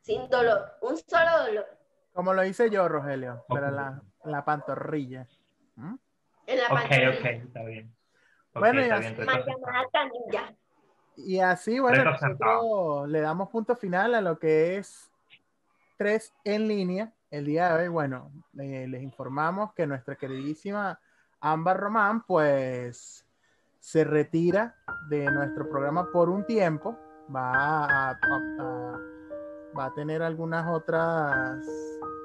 Sin 0.04 0.30
dolor, 0.30 0.74
un 0.82 0.98
solo 0.98 1.46
dolor. 1.48 1.66
Como 2.12 2.34
lo 2.34 2.44
hice 2.44 2.70
yo, 2.70 2.88
Rogelio, 2.90 3.46
Ok. 3.48 3.56
para 3.56 3.72
la, 3.72 4.02
la 4.26 4.44
pantorrilla. 4.46 5.28
¿Mm? 5.76 5.96
En 6.46 6.58
la 6.60 6.64
Ok, 6.66 6.70
pantorrilla. 6.74 7.10
ok, 7.10 7.26
está 7.48 7.64
bien. 7.64 7.96
Ok, 8.54 8.60
Bueno, 8.60 8.80
y 8.82 8.84
está 8.84 8.96
así- 8.98 9.14
bien, 9.14 9.26
Mal 9.26 9.36
reto 9.44 9.60
llamada 9.60 9.86
canilla. 9.94 10.56
Y 11.16 11.40
así, 11.40 11.80
bueno, 11.80 12.04
nosotros 12.04 13.08
le 13.10 13.22
damos 13.22 13.50
punto 13.50 13.76
final 13.78 14.14
a 14.16 14.22
lo 14.22 14.38
que 14.40 14.78
es 14.78 15.10
tres 15.98 16.34
en 16.44 16.68
línea. 16.68 17.14
El 17.32 17.46
día 17.46 17.70
de 17.76 17.84
hoy, 17.84 17.88
bueno, 17.88 18.32
eh, 18.60 18.86
les 18.88 19.02
informamos 19.02 19.74
que 19.74 19.88
nuestra 19.88 20.16
queridísima 20.16 21.00
Ámbar 21.40 21.78
Román, 21.80 22.24
pues, 22.26 23.26
se 23.80 24.04
retira 24.04 24.76
de 25.10 25.32
nuestro 25.32 25.68
programa 25.70 26.12
por 26.12 26.30
un 26.30 26.46
tiempo. 26.46 26.98
Va 27.34 27.52
a, 27.54 28.10
a- 28.10 28.20
a- 28.60 29.00
va 29.78 29.86
a 29.86 29.94
tener 29.94 30.22
algunas 30.22 30.68
otras 30.68 31.58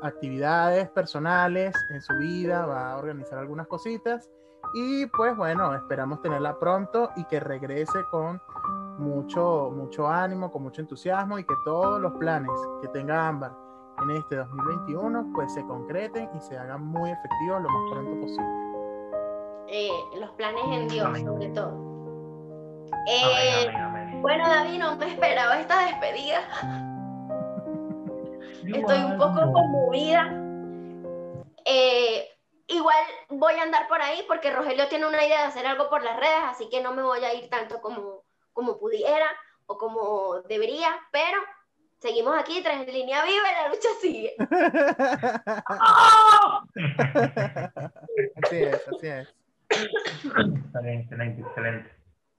actividades 0.03 0.89
personales 0.91 1.75
en 1.91 2.01
su 2.01 2.17
vida, 2.19 2.67
va 2.67 2.93
a 2.93 2.97
organizar 2.99 3.39
algunas 3.39 3.67
cositas. 3.67 4.31
Y 4.75 5.07
pues 5.07 5.37
bueno, 5.37 5.75
esperamos 5.75 6.21
tenerla 6.21 6.59
pronto 6.59 7.11
y 7.17 7.25
que 7.25 7.41
regrese 7.41 8.05
con 8.11 8.41
mucho, 8.99 9.73
mucho 9.75 10.09
ánimo, 10.09 10.51
con 10.51 10.63
mucho 10.63 10.81
entusiasmo 10.83 11.39
y 11.39 11.45
que 11.45 11.55
todos 11.65 12.01
los 12.01 12.13
planes 12.15 12.51
que 12.83 12.89
tenga 12.89 13.29
Ámbar 13.29 13.53
en 14.03 14.11
este 14.11 14.37
2021 14.37 15.33
pues 15.35 15.53
se 15.55 15.65
concreten 15.67 16.29
y 16.37 16.41
se 16.41 16.57
hagan 16.57 16.85
muy 16.85 17.11
efectivos 17.11 17.63
lo 17.63 17.69
más 17.69 17.93
pronto 17.93 18.21
posible. 18.21 18.69
Eh, 19.69 19.91
los 20.21 20.31
planes 20.33 20.63
en 20.71 20.89
Dios, 20.89 21.07
Amén. 21.07 21.27
sobre 21.27 21.49
todo. 21.51 21.89
Eh, 23.07 23.67
amén, 23.67 23.77
amén. 23.77 24.23
bueno, 24.23 24.49
David, 24.49 24.79
no 24.79 24.97
me 24.97 25.13
esperaba 25.13 25.61
esta 25.61 25.87
despedida. 25.87 26.41
Estoy 28.75 28.99
un 29.03 29.19
poco 29.19 29.53
conmovida. 29.53 30.31
Eh, 31.65 32.29
igual 32.67 33.05
voy 33.29 33.55
a 33.55 33.63
andar 33.63 33.89
por 33.89 34.01
ahí 34.01 34.25
porque 34.27 34.51
Rogelio 34.51 34.89
tiene 34.89 35.07
una 35.07 35.25
idea 35.25 35.41
de 35.43 35.47
hacer 35.49 35.67
algo 35.67 35.89
por 35.89 36.03
las 36.03 36.17
redes, 36.17 36.45
así 36.45 36.69
que 36.69 36.83
no 36.83 36.95
me 36.95 37.03
voy 37.03 37.25
a 37.25 37.35
ir 37.35 37.49
tanto 37.49 37.81
como, 37.81 38.25
como 38.53 38.79
pudiera 38.79 39.27
o 39.67 39.79
como 39.79 40.43
debería, 40.49 40.91
pero 41.13 41.39
seguimos 41.99 42.39
aquí, 42.39 42.63
tras 42.63 42.87
en 42.87 42.93
línea 42.93 43.25
viva 43.25 43.49
y 43.51 43.55
la 43.55 43.69
lucha 43.69 43.89
sigue. 44.01 44.35
¡Ah! 45.67 46.63
así 48.43 48.57
es, 48.57 48.89
así 48.89 49.07
es. 49.07 49.35
Excelente, 49.71 51.41
excelente. 51.41 51.98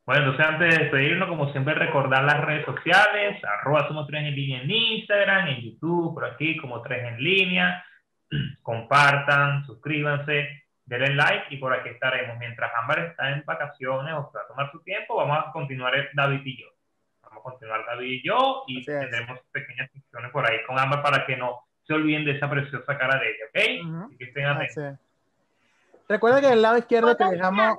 Bueno, 0.10 0.24
entonces 0.24 0.46
antes 0.48 0.74
de 0.74 0.84
despedirnos, 0.86 1.30
como 1.30 1.52
siempre, 1.52 1.76
recordar 1.76 2.24
las 2.24 2.42
redes 2.44 2.66
sociales, 2.66 3.40
arroba 3.44 3.88
somos 3.88 4.08
tres 4.08 4.24
en 4.24 4.34
línea 4.34 4.64
en 4.64 4.72
Instagram, 4.72 5.50
en 5.50 5.62
YouTube, 5.62 6.16
por 6.16 6.26
aquí, 6.26 6.58
como 6.58 6.82
tres 6.82 7.04
en 7.10 7.24
línea. 7.24 7.86
compartan, 8.64 9.64
suscríbanse, 9.68 10.64
denle 10.86 11.14
like 11.14 11.54
y 11.54 11.58
por 11.58 11.76
aquí 11.76 11.90
estaremos. 11.90 12.40
Mientras 12.40 12.72
Ámbar 12.82 13.02
está 13.02 13.30
en 13.30 13.44
vacaciones 13.46 14.16
o 14.16 14.32
va 14.36 14.42
a 14.42 14.48
tomar 14.48 14.72
su 14.72 14.80
tiempo, 14.80 15.16
vamos 15.16 15.46
a 15.46 15.52
continuar 15.52 15.94
David 16.16 16.42
y 16.44 16.60
yo. 16.60 16.68
Vamos 17.22 17.42
a 17.42 17.44
continuar 17.44 17.86
David 17.86 18.10
y 18.10 18.28
yo 18.28 18.64
y 18.66 18.84
tendremos 18.84 19.38
pequeñas 19.52 19.92
secciones 19.92 20.32
por 20.32 20.50
ahí 20.50 20.58
con 20.66 20.80
Ámbar 20.80 21.04
para 21.04 21.24
que 21.28 21.38
no 21.38 21.60
se 21.86 21.94
olviden 21.94 22.26
de 22.26 22.32
esa 22.32 22.50
preciosa 22.50 22.98
cara 22.98 23.20
de 23.20 23.30
ella, 23.30 23.46
¿ok? 23.86 24.06
Así 24.08 24.18
que 24.18 24.24
estén 24.24 24.46
atentos. 24.48 25.00
Recuerda 26.08 26.42
que 26.42 26.48
del 26.48 26.64
lado 26.64 26.80
izquierdo 26.80 27.16
te 27.16 27.26
dejamos... 27.26 27.78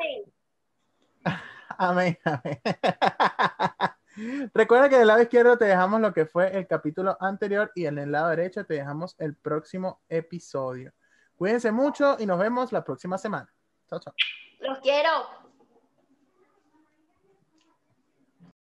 Amén, 1.78 2.18
amén. 2.24 2.60
Recuerda 4.54 4.88
que 4.88 4.98
del 4.98 5.06
lado 5.06 5.22
izquierdo 5.22 5.56
te 5.56 5.64
dejamos 5.64 6.00
lo 6.00 6.12
que 6.12 6.26
fue 6.26 6.56
el 6.56 6.66
capítulo 6.66 7.16
anterior 7.20 7.70
y 7.74 7.86
en 7.86 7.98
el 7.98 8.12
lado 8.12 8.28
derecho 8.28 8.64
te 8.64 8.74
dejamos 8.74 9.14
el 9.18 9.36
próximo 9.36 10.02
episodio. 10.08 10.92
Cuídense 11.36 11.72
mucho 11.72 12.16
y 12.18 12.26
nos 12.26 12.38
vemos 12.38 12.72
la 12.72 12.84
próxima 12.84 13.16
semana. 13.16 13.50
Chao, 13.88 14.00
chao. 14.00 14.14
Los 14.60 14.78
quiero. 14.80 15.39